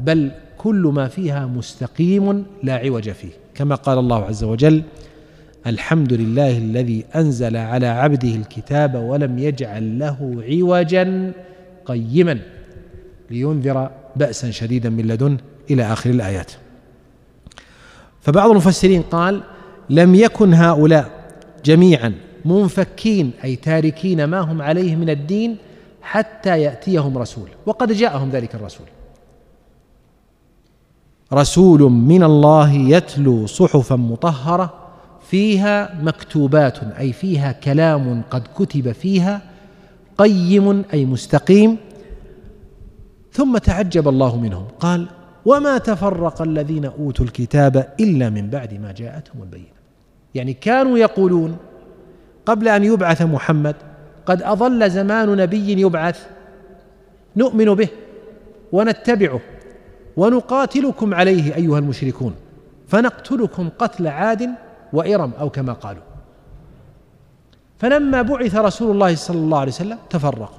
بل 0.00 0.30
كل 0.60 0.90
ما 0.94 1.08
فيها 1.08 1.46
مستقيم 1.46 2.46
لا 2.62 2.74
عوج 2.76 3.10
فيه. 3.10 3.30
كما 3.54 3.74
قال 3.74 3.98
الله 3.98 4.24
عز 4.24 4.44
وجل 4.44 4.82
الحمد 5.66 6.12
لله 6.12 6.58
الذي 6.58 7.04
أنزل 7.16 7.56
على 7.56 7.86
عبده 7.86 8.28
الكتاب 8.28 8.94
ولم 8.94 9.38
يجعل 9.38 9.98
له 9.98 10.44
عوجا 10.48 11.32
قيما 11.84 12.38
لينذر 13.30 13.90
باسا 14.16 14.50
شديدا 14.50 14.90
من 14.90 15.06
لدنه 15.06 15.38
إلى 15.70 15.82
آخر 15.82 16.10
الآيات. 16.10 16.52
فبعض 18.20 18.50
المفسرين 18.50 19.02
قال 19.02 19.42
لم 19.90 20.14
يكن 20.14 20.54
هؤلاء 20.54 21.10
جميعا 21.64 22.14
منفكين 22.44 23.30
أي 23.44 23.56
تاركين 23.56 24.24
ما 24.24 24.40
هم 24.40 24.62
عليه 24.62 24.96
من 24.96 25.10
الدين 25.10 25.56
حتى 26.02 26.60
يأتيهم 26.60 27.18
رسول 27.18 27.48
وقد 27.66 27.92
جاءهم 27.92 28.30
ذلك 28.30 28.54
الرسول. 28.54 28.86
رسول 31.32 31.80
من 31.80 32.22
الله 32.22 32.72
يتلو 32.72 33.46
صحفا 33.46 33.96
مطهرة 33.96 34.74
فيها 35.22 36.02
مكتوبات 36.02 36.78
أي 36.98 37.12
فيها 37.12 37.52
كلام 37.52 38.22
قد 38.30 38.42
كتب 38.54 38.92
فيها 38.92 39.42
قيم 40.18 40.84
أي 40.92 41.04
مستقيم. 41.04 41.76
ثم 43.32 43.58
تعجب 43.58 44.08
الله 44.08 44.36
منهم 44.36 44.64
قال 44.80 45.08
وما 45.46 45.78
تفرق 45.78 46.42
الذين 46.42 46.84
أوتوا 46.84 47.24
الكتاب 47.24 47.88
إلا 48.00 48.30
من 48.30 48.50
بعد 48.50 48.74
ما 48.74 48.92
جاءتهم 48.92 49.42
البينة. 49.42 49.80
يعني 50.34 50.52
كانوا 50.52 50.98
يقولون 50.98 51.56
قبل 52.46 52.68
أن 52.68 52.84
يبعث 52.84 53.22
محمد 53.22 53.76
قد 54.26 54.42
أظل 54.42 54.90
زمان 54.90 55.36
نبي 55.36 55.80
يبعث 55.80 56.26
نؤمن 57.36 57.74
به 57.74 57.88
ونتبعه. 58.72 59.40
ونقاتلكم 60.16 61.14
عليه 61.14 61.54
أيها 61.56 61.78
المشركون 61.78 62.34
فنقتلكم 62.88 63.68
قتل 63.78 64.06
عاد 64.06 64.50
وإرم 64.92 65.32
أو 65.40 65.50
كما 65.50 65.72
قالوا. 65.72 66.02
فلما 67.78 68.22
بعث 68.22 68.56
رسول 68.56 68.90
الله 68.90 69.14
صلى 69.14 69.38
الله 69.38 69.58
عليه 69.58 69.72
وسلم 69.72 69.98
تفرقوا 70.10 70.58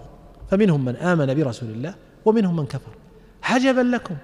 فمنهم 0.51 0.85
من 0.85 0.95
آمن 0.95 1.33
برسول 1.33 1.69
الله 1.69 1.93
ومنهم 2.25 2.55
من 2.55 2.65
كفر. 2.65 2.91
عجبا 3.43 3.81
لكم 3.81 4.15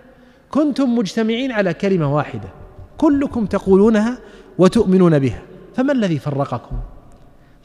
كنتم 0.51 0.95
مجتمعين 0.95 1.51
على 1.51 1.73
كلمة 1.73 2.15
واحدة 2.15 2.49
كلكم 2.97 3.45
تقولونها 3.45 4.17
وتؤمنون 4.57 5.19
بها 5.19 5.41
فما 5.75 5.93
الذي 5.93 6.19
فرقكم؟ 6.19 6.77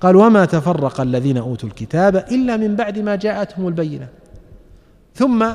قال 0.00 0.16
وما 0.16 0.44
تفرق 0.44 1.00
الذين 1.00 1.38
أوتوا 1.38 1.68
الكتاب 1.68 2.16
إلا 2.16 2.56
من 2.56 2.76
بعد 2.76 2.98
ما 2.98 3.16
جاءتهم 3.16 3.68
البينة. 3.68 4.08
ثم 5.14 5.46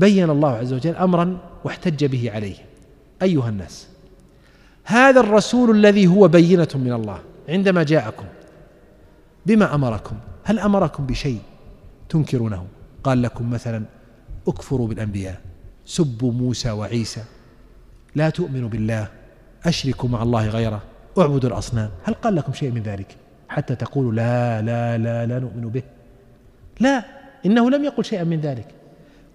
بين 0.00 0.30
الله 0.30 0.48
عز 0.48 0.72
وجل 0.72 0.96
أمرا 0.96 1.38
واحتج 1.64 2.04
به 2.04 2.30
عليه. 2.34 2.56
أيها 3.22 3.48
الناس 3.48 3.88
هذا 4.84 5.20
الرسول 5.20 5.76
الذي 5.76 6.06
هو 6.06 6.28
بينة 6.28 6.68
من 6.74 6.92
الله 6.92 7.18
عندما 7.48 7.82
جاءكم 7.82 8.24
بما 9.46 9.74
أمركم؟ 9.74 10.16
هل 10.44 10.58
أمركم 10.58 11.06
بشيء 11.06 11.40
تنكرونه؟ 12.08 12.66
قال 13.04 13.22
لكم 13.22 13.50
مثلا 13.50 13.84
اكفروا 14.48 14.88
بالأنبياء 14.88 15.40
سبوا 15.86 16.32
موسى 16.32 16.70
وعيسى 16.70 17.24
لا 18.14 18.30
تؤمنوا 18.30 18.68
بالله 18.68 19.08
أشركوا 19.64 20.08
مع 20.08 20.22
الله 20.22 20.48
غيره 20.48 20.82
اعبدوا 21.18 21.50
الأصنام. 21.50 21.90
هل 22.04 22.14
قال 22.14 22.34
لكم 22.36 22.52
شيء 22.52 22.70
من 22.70 22.82
ذلك؟ 22.82 23.16
حتى 23.48 23.74
تقولوا 23.74 24.12
لا 24.12 24.62
لا 24.62 24.98
لا 24.98 25.26
لا 25.26 25.38
نؤمن 25.38 25.68
به. 25.68 25.82
لا 26.80 27.04
إنه 27.46 27.70
لم 27.70 27.84
يقل 27.84 28.04
شيئا 28.04 28.24
من 28.24 28.40
ذلك. 28.40 28.79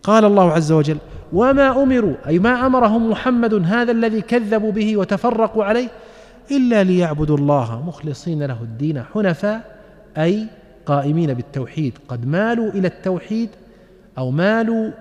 قال 0.06 0.26
الله 0.26 0.51
عز 0.51 0.72
وجل 0.72 0.97
وما 1.34 1.84
أمروا 1.84 2.16
أي 2.28 2.39
ما 2.39 2.66
أمرهم 2.66 3.10
محمد 3.10 3.53
هذا 3.53 3.91
الذي 3.91 4.22
كذبوا 4.22 4.72
به 4.72 4.97
وتفرقوا 4.97 5.64
عليه 5.64 5.88
إلا 6.51 6.84
ليعبدوا 6.84 7.38
الله 7.38 7.84
مخلصين 7.88 8.43
له 8.43 8.62
الدين 8.62 9.03
حنفاء 9.03 9.78
أي 10.18 10.47
قائمين 10.86 11.34
بالتوحيد. 11.34 11.97
قد 12.08 12.26
مالوا 12.26 12.70
إلى 12.70 12.88
التوحيد 12.88 13.49
أو 14.18 14.32
مالوا 14.32 14.91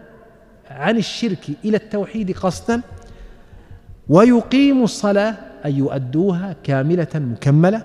عن 0.71 0.97
الشرك 0.97 1.51
إلى 1.65 1.77
التوحيد 1.77 2.33
قصدا 2.33 2.81
ويقيموا 4.09 4.85
الصلاة 4.85 5.35
أي 5.65 5.75
يؤدوها 5.75 6.57
كاملة 6.65 7.09
مكملة 7.15 7.83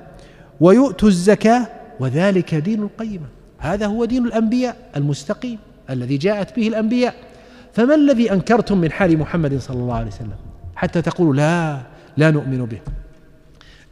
ويؤتوا 0.59 1.09
الزكاة 1.09 1.67
وذلك 1.99 2.55
دين 2.55 2.83
القيمة. 2.83 3.25
هذا 3.57 3.85
هو 3.85 4.05
دين 4.05 4.25
الأنبياء 4.25 4.75
المستقيم. 4.95 5.59
الذي 5.89 6.17
جاءت 6.17 6.55
به 6.55 6.67
الأنبياء. 6.67 7.15
فما 7.73 7.95
الذي 7.95 8.31
أنكرتم 8.31 8.77
من 8.77 8.91
حال 8.91 9.17
محمد 9.17 9.57
صلى 9.57 9.77
الله 9.77 9.95
عليه 9.95 10.07
وسلم؟ 10.07 10.35
حتى 10.75 11.01
تقولوا 11.01 11.33
لا 11.33 11.81
لا 12.17 12.31
نؤمن 12.31 12.65
به. 12.65 12.79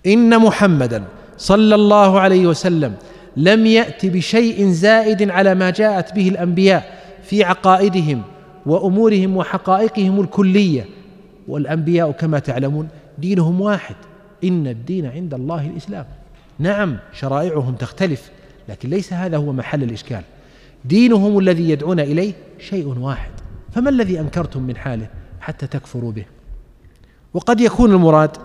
إن 0.06 0.40
محمدا 0.40 1.04
صلى 1.38 1.76
الله 1.76 2.20
عليه 2.20 2.48
وسلم 2.48 2.96
لم 3.38 3.66
يأت 3.66 4.06
بشيء 4.06 4.70
زائد 4.70 5.30
على 5.30 5.56
ما 5.56 5.70
جاءت 5.70 6.16
به 6.16 6.30
الأنبياء 6.30 6.98
في 7.24 7.44
عقائدهم 7.44 8.22
وأمورهم 8.66 9.38
وحقائقهم 9.38 10.22
الكلية. 10.22 10.86
والأنبياء 11.48 12.12
كما 12.12 12.40
تعلمون 12.40 12.88
دينهم 13.18 13.62
واحد 13.62 13.96
إن 14.44 14.68
الدين 14.68 15.06
عند 15.06 15.34
الله 15.34 15.68
الإسلام. 15.68 16.06
نعم 16.60 16.98
شرائعهم 17.14 17.76
تختلف 17.76 18.32
لكن 18.70 18.90
ليس 18.90 19.14
هذا 19.14 19.38
هو 19.38 19.54
محل 19.54 19.84
الإشكال. 19.84 20.22
دينهم 20.88 21.40
الذي 21.40 21.70
يدعون 21.70 22.00
إليه 22.00 22.34
شيء 22.60 22.88
واحد. 22.88 23.32
فما 23.72 23.90
الذي 23.90 24.20
أنكرتم 24.20 24.64
من 24.64 24.78
حاله 24.78 25.10
حتى 25.40 25.68
تكفروا 25.68 26.12
به؟ 26.12 26.26
وقد 27.34 27.62
يكون 27.62 27.92
المراد 27.92 28.38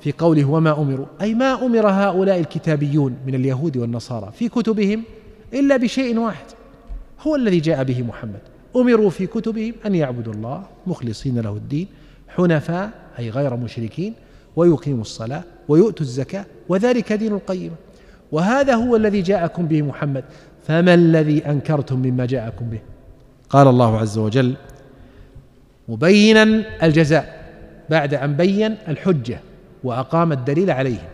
في 0.00 0.12
قوله 0.12 0.44
وما 0.44 0.80
أمروا 0.80 1.06
أي 1.20 1.34
ما 1.34 1.66
أمر 1.66 1.88
هؤلاء 1.88 2.40
الكتابيون 2.40 3.16
من 3.26 3.34
اليهود 3.34 3.76
والنصارى 3.76 4.32
في 4.32 4.48
كتبهم 4.48 5.02
إلا 5.54 5.76
بشيء 5.76 6.18
واحد 6.18 6.44
هو 7.20 7.36
الذي 7.36 7.60
جاء 7.60 7.84
به 7.84 8.02
محمد. 8.02 8.40
أمروا 8.76 9.10
في 9.10 9.26
كتبهم 9.26 9.74
أن 9.86 9.94
يعبدوا 9.94 10.32
الله 10.32 10.62
مخلصين 10.86 11.38
له 11.38 11.50
الدين 11.50 11.86
حنفاء 12.28 12.90
أي 13.18 13.30
غير 13.30 13.56
مشركين 13.56 14.14
ويقيموا 14.56 15.00
الصلاة 15.00 15.44
ويؤتوا 15.68 16.06
الزكاة 16.06 16.46
وذلك 16.68 17.12
دين 17.12 17.32
القيمة. 17.32 17.74
وهذا 18.32 18.74
هو 18.74 18.96
الذي 18.96 19.22
جاءكم 19.22 19.66
به 19.66 19.82
محمد. 19.82 20.24
فما 20.66 20.94
الذي 20.94 21.46
أنكرتم 21.46 21.98
مما 21.98 22.26
جاءكم 22.26 22.64
به؟ 22.64 22.80
قال 23.50 23.68
الله 23.68 23.98
عز 23.98 24.18
وجل 24.18 24.54
مبينا 25.88 26.62
الجزاء 26.82 27.42
بعد 27.90 28.14
أن 28.14 28.36
بين 28.36 28.76
الحجة 28.88 29.40
وأقام 29.84 30.32
الدليل 30.32 30.70
عليه 30.70 31.08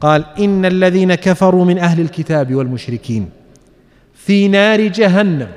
قال 0.00 0.24
إن 0.38 0.64
الذين 0.64 1.14
كفروا 1.14 1.64
من 1.64 1.78
أهل 1.78 2.00
الكتاب 2.00 2.54
والمشركين 2.54 3.30
في 4.14 4.48
نار 4.48 4.80
جهنم 4.80 5.48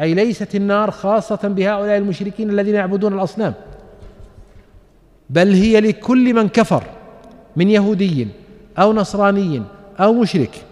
أي 0.00 0.14
ليست 0.14 0.54
النار 0.54 0.90
خاصة 0.90 1.48
بهؤلاء 1.48 1.98
المشركين 1.98 2.50
الذين 2.50 2.74
يعبدون 2.74 3.14
الأصنام 3.14 3.54
بل 5.30 5.52
هي 5.52 5.80
لكل 5.80 6.34
من 6.34 6.48
كفر 6.48 6.84
من 7.56 7.70
يهودي 7.70 8.28
أو 8.78 8.92
نصراني 8.92 9.62
أو 10.00 10.12
مشرك. 10.12 10.64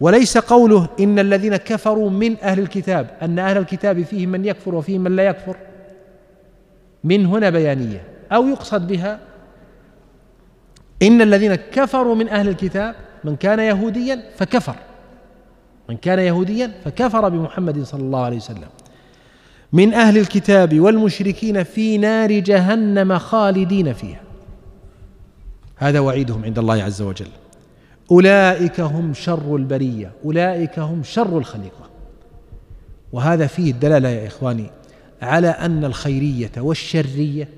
وليس 0.00 0.38
قوله 0.38 0.88
إن 1.00 1.18
الذين 1.18 1.56
كفروا 1.56 2.10
من 2.10 2.36
أهل 2.42 2.58
الكتاب 2.58 3.16
أن 3.22 3.38
أهل 3.38 3.56
الكتاب 3.56 4.02
فيهم 4.02 4.28
من 4.28 4.44
يكفر 4.44 4.74
وفيهم 4.74 5.00
من 5.00 5.16
لا 5.16 5.22
يكفر. 5.22 5.56
من 7.04 7.26
هنا 7.26 7.50
بيانية. 7.50 8.02
أو 8.32 8.48
يقصد 8.48 8.86
بها 8.86 9.20
إن 11.02 11.22
الذين 11.22 11.54
كفروا 11.54 12.14
من 12.14 12.28
أهل 12.28 12.48
الكتاب 12.48 12.94
من 13.24 13.36
كان 13.36 13.58
يهوديا 13.58 14.22
فكفر. 14.36 14.76
من 15.88 15.96
كان 15.96 16.18
يهوديا 16.18 16.72
فكفر 16.84 17.28
بمحمد 17.28 17.82
صلى 17.82 18.00
الله 18.00 18.24
عليه 18.24 18.36
وسلم. 18.36 18.68
من 19.72 19.94
أهل 19.94 20.18
الكتاب 20.18 20.80
والمشركين 20.80 21.62
في 21.62 21.98
نار 21.98 22.32
جهنم 22.32 23.18
خالدين 23.18 23.92
فيها. 23.92 24.20
هذا 25.76 26.00
وعيدهم 26.00 26.44
عند 26.44 26.58
الله 26.58 26.82
عز 26.82 27.02
وجل. 27.02 27.28
أولئك 28.10 28.80
هم 28.80 29.14
شر 29.14 29.56
البرية 29.56 30.12
أولئك 30.24 30.78
هم 30.78 31.02
شر 31.02 31.38
الخليقة. 31.38 31.88
وهذا 33.12 33.46
فيه 33.46 33.70
الدلالة 33.70 34.08
يا 34.08 34.26
إخواني 34.26 34.70
على 35.22 35.48
أن 35.48 35.84
الخيرية 35.84 36.50
والشرية 36.56 37.48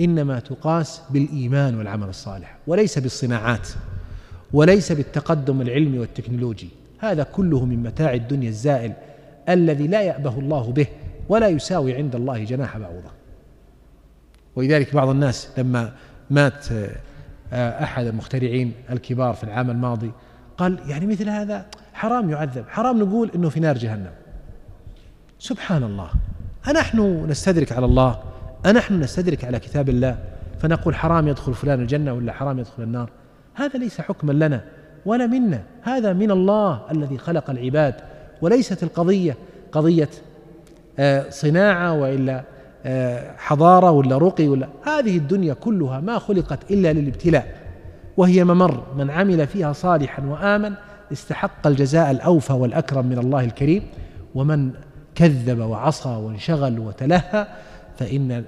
إنما 0.00 0.40
تقاس 0.40 1.02
بالإيمان 1.10 1.78
والعمل 1.78 2.08
الصالح 2.08 2.56
وليس 2.66 2.98
بالصناعات 2.98 3.68
وليس 4.52 4.92
بالتقدم 4.92 5.60
العلمي 5.60 5.98
والتكنولوجي. 5.98 6.68
هذا 6.98 7.22
كله 7.22 7.64
من 7.64 7.82
متاع 7.82 8.14
الدنيا 8.14 8.48
الزائل 8.48 8.92
الذي 9.48 9.86
لا 9.86 10.02
يأبه 10.02 10.38
الله 10.38 10.72
به 10.72 10.86
ولا 11.28 11.48
يساوي 11.48 11.94
عند 11.94 12.14
الله 12.14 12.44
جناح 12.44 12.78
بعوضة. 12.78 13.10
ولذلك 14.56 14.94
بعض 14.94 15.08
الناس 15.08 15.48
لما 15.58 15.92
مات 16.30 16.66
أحد 17.52 18.06
المخترعين 18.06 18.72
الكبار 18.90 19.34
في 19.34 19.44
العام 19.44 19.70
الماضي 19.70 20.12
قال 20.58 20.78
يعني 20.86 21.06
مثل 21.06 21.28
هذا 21.28 21.66
حرام 21.94 22.30
يعذب 22.30 22.64
حرام 22.68 22.98
نقول 22.98 23.30
أنه 23.34 23.48
في 23.48 23.60
نار 23.60 23.78
جهنم. 23.78 24.10
سبحان 25.38 25.82
الله. 25.82 26.10
أنحن 26.68 27.26
نستدرك 27.28 27.72
على 27.72 27.86
الله؟ 27.86 28.18
أنحن 28.66 29.00
نستدرك 29.00 29.44
على 29.44 29.58
كتاب 29.58 29.88
الله؟ 29.88 30.18
فنقول 30.60 30.94
حرام 30.94 31.28
يدخل 31.28 31.54
فلان 31.54 31.80
الجنة 31.80 32.12
ولا 32.12 32.32
حرام 32.32 32.58
يدخل 32.58 32.82
النار؟ 32.82 33.10
هذا 33.54 33.78
ليس 33.78 34.00
حكما 34.00 34.32
لنا 34.32 34.64
ولا 35.06 35.26
منا. 35.26 35.62
هذا 35.82 36.12
من 36.12 36.30
الله 36.30 36.82
الذي 36.90 37.18
خلق 37.18 37.50
العباد 37.50 37.94
وليست 38.42 38.82
القضية 38.82 39.36
قضية 39.72 40.08
آه، 40.98 41.30
صناعة 41.30 41.92
وإلا 41.92 42.38
آه، 42.38 42.44
حضارة 43.36 43.90
ولا 43.90 44.18
رقي 44.18 44.48
ولا 44.48 44.68
هذه 44.82 45.16
الدنيا 45.16 45.54
كلها 45.54 46.00
ما 46.00 46.18
خلقت 46.18 46.70
إلا 46.70 46.92
للابتلاء 46.92 47.56
وهي 48.16 48.44
ممر 48.44 48.82
من 48.98 49.10
عمل 49.10 49.46
فيها 49.46 49.72
صالحا 49.72 50.22
وآمن 50.26 50.72
استحق 51.12 51.66
الجزاء 51.66 52.10
الأوفى 52.10 52.52
والأكرم 52.52 53.06
من 53.06 53.18
الله 53.18 53.44
الكريم 53.44 53.82
ومن 54.34 54.70
كذب 55.14 55.58
وعصى 55.58 56.08
وانشغل 56.08 56.78
وتلهى 56.78 57.46
فإن 57.96 58.44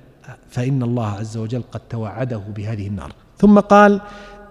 فإن 0.48 0.82
الله 0.82 1.06
عز 1.06 1.36
وجل 1.36 1.62
قد 1.72 1.80
توعده 1.90 2.40
بهذه 2.56 2.86
النار. 2.86 3.12
ثم 3.38 3.60
قال 3.60 4.00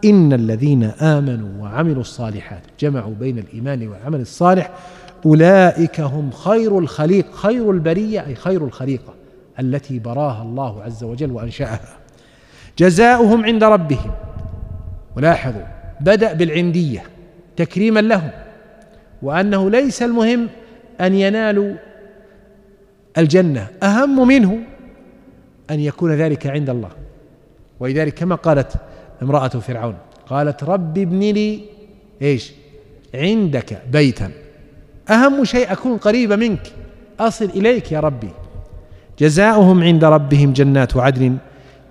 إن 0.05 0.33
الذين 0.33 0.83
آمنوا 0.83 1.63
وعملوا 1.63 2.01
الصالحات 2.01 2.61
جمعوا 2.79 3.13
بين 3.19 3.39
الإيمان 3.39 3.87
والعمل 3.87 4.21
الصالح 4.21 4.71
أولئك 5.25 5.99
هم 5.99 6.31
خير 6.31 6.79
الخليق 6.79 7.35
خير 7.35 7.71
البرية 7.71 8.25
أي 8.25 8.35
خير 8.35 8.65
الخليقة. 8.65 9.13
التي 9.59 9.99
براها 9.99 10.41
الله 10.41 10.83
عز 10.83 11.03
وجل 11.03 11.31
وأنشأها. 11.31 11.97
جزاؤهم 12.77 13.45
عند 13.45 13.63
ربهم. 13.63 14.11
ولاحظوا 15.17 15.65
بدأ 15.99 16.33
بالعندية 16.33 17.03
تكريما 17.57 17.99
لهم 17.99 18.29
وأنه 19.21 19.69
ليس 19.69 20.03
المهم 20.03 20.49
أن 21.01 21.13
ينالوا 21.13 21.75
الجنة 23.17 23.67
أهم 23.83 24.27
منه 24.27 24.59
أن 25.71 25.79
يكون 25.79 26.11
ذلك 26.13 26.47
عند 26.47 26.69
الله. 26.69 26.89
ولذلك 27.79 28.13
كما 28.13 28.35
قالت 28.35 28.73
امرأة 29.21 29.47
فرعون 29.47 29.95
قالت 30.27 30.63
رب 30.63 30.97
ابن 30.97 31.19
لي 31.19 31.63
إيش؟ 32.21 32.53
عندك 33.15 33.81
بيتا. 33.91 34.31
أهم 35.09 35.45
شيء 35.45 35.71
أكون 35.71 35.97
قريبة 35.97 36.35
منك 36.35 36.71
أصل 37.19 37.45
إليك 37.45 37.91
يا 37.91 37.99
ربي. 37.99 38.29
جزاؤهم 39.19 39.83
عند 39.83 40.03
ربهم 40.03 40.53
جنات 40.53 40.97
عدن 40.97 41.37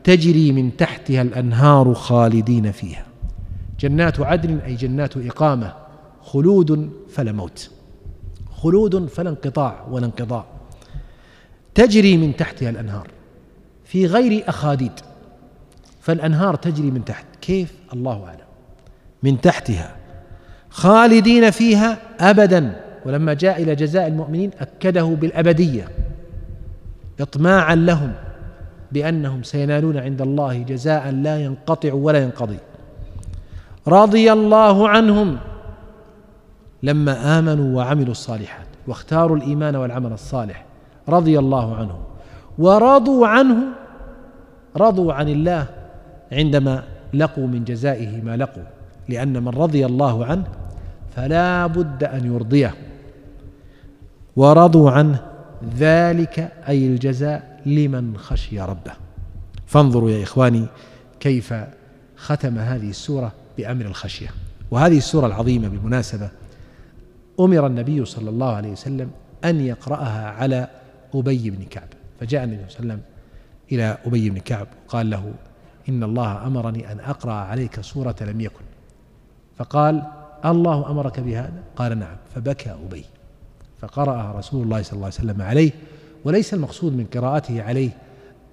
تجري 0.05 0.53
من 0.53 0.77
تحتها 0.77 1.23
الأنهار 1.23 1.95
خالدين 1.95 2.73
فيها. 2.73 3.05
جنات 3.81 4.21
عدن 4.21 4.59
أي 4.59 4.75
جنات 4.75 5.17
إقامة 5.17 5.73
خلود 6.23 6.91
فلا 7.15 7.33
موت. 7.33 7.71
خلود 8.57 9.07
فلا 9.07 9.31
انقطاع 9.31 9.87
ولا 9.91 10.07
انقضاء. 10.07 10.47
تجري 11.75 12.17
من 12.17 12.37
تحتها 12.37 12.71
الأنهار. 12.71 13.09
في 13.85 14.07
غير 14.07 14.45
أخاديد. 14.49 14.93
فالأنهار 16.01 16.55
تجري 16.55 16.91
من 16.91 17.05
تحت. 17.05 17.27
كيف؟ 17.41 17.75
الله 17.93 18.25
أعلم. 18.25 18.39
من 19.23 19.41
تحتها. 19.41 19.97
خالدين 20.71 21.51
فيها 21.51 21.99
أبدا. 22.21 22.81
ولما 23.07 23.35
جاء 23.35 23.63
إلى 23.63 23.75
جزاء 23.75 24.07
المؤمنين 24.07 24.51
أكده 24.61 25.05
بالأبدية. 25.05 25.89
إطماعا 27.23 27.75
لهم 27.75 28.13
بأنهم 28.93 29.43
سينالون 29.43 29.97
عند 29.97 30.23
الله 30.23 30.59
جزاء 30.63 31.11
لا 31.11 31.39
ينقطع 31.39 31.93
ولا 31.93 32.23
ينقضي. 32.23 32.59
رضي 33.89 34.33
الله 34.33 34.89
عنهم 34.89 35.39
لما 36.83 37.39
آمنوا 37.39 37.77
وعملوا 37.77 38.11
الصالحات 38.11 38.67
واختاروا 38.87 39.37
الإيمان 39.37 39.77
والعمل 39.77 40.13
الصالح 40.13 40.65
رضي 41.09 41.39
الله 41.39 41.77
عنهم. 41.77 42.01
ورضوا 42.59 43.27
عنه 43.27 43.57
رضوا 44.77 45.13
عن 45.13 45.29
الله 45.29 45.67
عندما 46.33 46.83
لقوا 47.15 47.47
من 47.47 47.65
جزائه 47.65 48.23
ما 48.23 48.37
لقوا 48.37 48.63
لأن 49.09 49.43
من 49.43 49.49
رضي 49.49 49.87
الله 49.87 50.25
عنه 50.25 50.45
فلا 51.17 51.67
بد 51.67 52.05
أن 52.05 52.35
يرضيه. 52.35 52.75
ورضوا 54.37 54.91
عنه 54.91 55.32
ذلك 55.77 56.53
أي 56.69 56.87
الجزاء 56.87 57.61
لمن 57.67 58.17
خشي 58.17 58.61
ربه. 58.61 58.93
فانظروا 59.67 60.11
يا 60.11 60.23
إخواني 60.23 60.67
كيف 61.21 61.55
ختم 62.17 62.59
هذه 62.59 62.91
السورة 62.91 63.33
بأمر 63.59 63.85
الخشية. 63.85 64.29
وهذه 64.71 64.99
السورة 64.99 65.27
العظيمة 65.27 65.69
بالمناسبة 65.69 66.31
أمر 67.41 67.67
النبي 67.67 68.05
صلى 68.05 68.31
الله 68.31 68.53
عليه 68.53 68.73
وسلم 68.73 69.11
أن 69.45 69.61
يقرأها 69.61 70.31
على 70.31 70.69
أبي 71.15 71.51
بن 71.51 71.65
كعب. 71.65 71.89
فجاء 72.21 72.45
النبي 72.45 72.63
صلى 72.69 72.81
الله 72.81 72.93
عليه 72.93 73.03
وسلم 73.03 73.13
إلى 73.73 73.99
أبي 74.07 74.31
بن 74.31 74.39
كعب 74.39 74.67
وقال 74.87 75.11
له 75.11 75.33
إن 75.89 76.03
الله 76.03 76.47
أمرني 76.47 76.93
أن 76.93 77.01
أقرأ 77.01 77.33
عليك 77.33 77.81
سورة 77.81 78.17
لم 78.21 78.41
يكن. 78.41 78.65
فقال 79.57 80.03
الله 80.45 80.91
أمرك 80.91 81.21
بهذا؟ 81.21 81.63
قال 81.77 81.99
نعم. 81.99 82.17
فبكى 82.35 82.71
أبي. 82.71 83.05
فقرأها 83.83 84.33
رسول 84.39 84.65
الله 84.65 84.83
صلى 84.83 84.93
الله 84.93 85.07
عليه 85.07 85.15
وسلم 85.15 85.43
عليه 85.43 85.71
وليس 86.25 86.55
المقصود 86.55 86.93
من 86.93 87.05
قراءته 87.05 87.63
عليه 87.63 87.91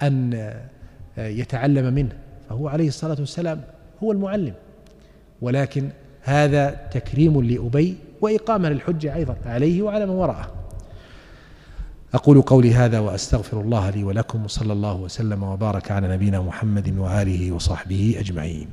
أن 0.02 0.52
يتعلم 1.18 1.94
منه 1.94 2.12
فهو 2.50 2.68
عليه 2.68 2.88
الصلاة 2.88 3.18
والسلام 3.20 3.62
هو 4.04 4.12
المعلم. 4.12 4.54
ولكن 5.42 5.90
هذا 6.22 6.70
تكريم 6.70 7.42
لأبي 7.42 7.98
وإقامة 8.22 8.70
للحجة 8.70 9.16
أيضا 9.16 9.36
عليه 9.46 9.82
وعلى 9.82 10.06
من 10.06 10.12
وراءه. 10.12 10.52
أقول 12.14 12.42
قولي 12.42 12.74
هذا 12.74 13.00
وأستغفر 13.00 13.62
الله 13.62 13.90
لي 13.90 14.04
ولكم 14.04 14.46
وصلى 14.46 14.74
الله 14.74 14.96
وسلم 14.96 15.44
وبارك 15.44 15.92
على 15.92 16.08
نبينا 16.08 16.42
محمد 16.42 16.98
وآله 16.98 17.52
وصحبه 17.52 18.16
أجمعين. 18.20 18.70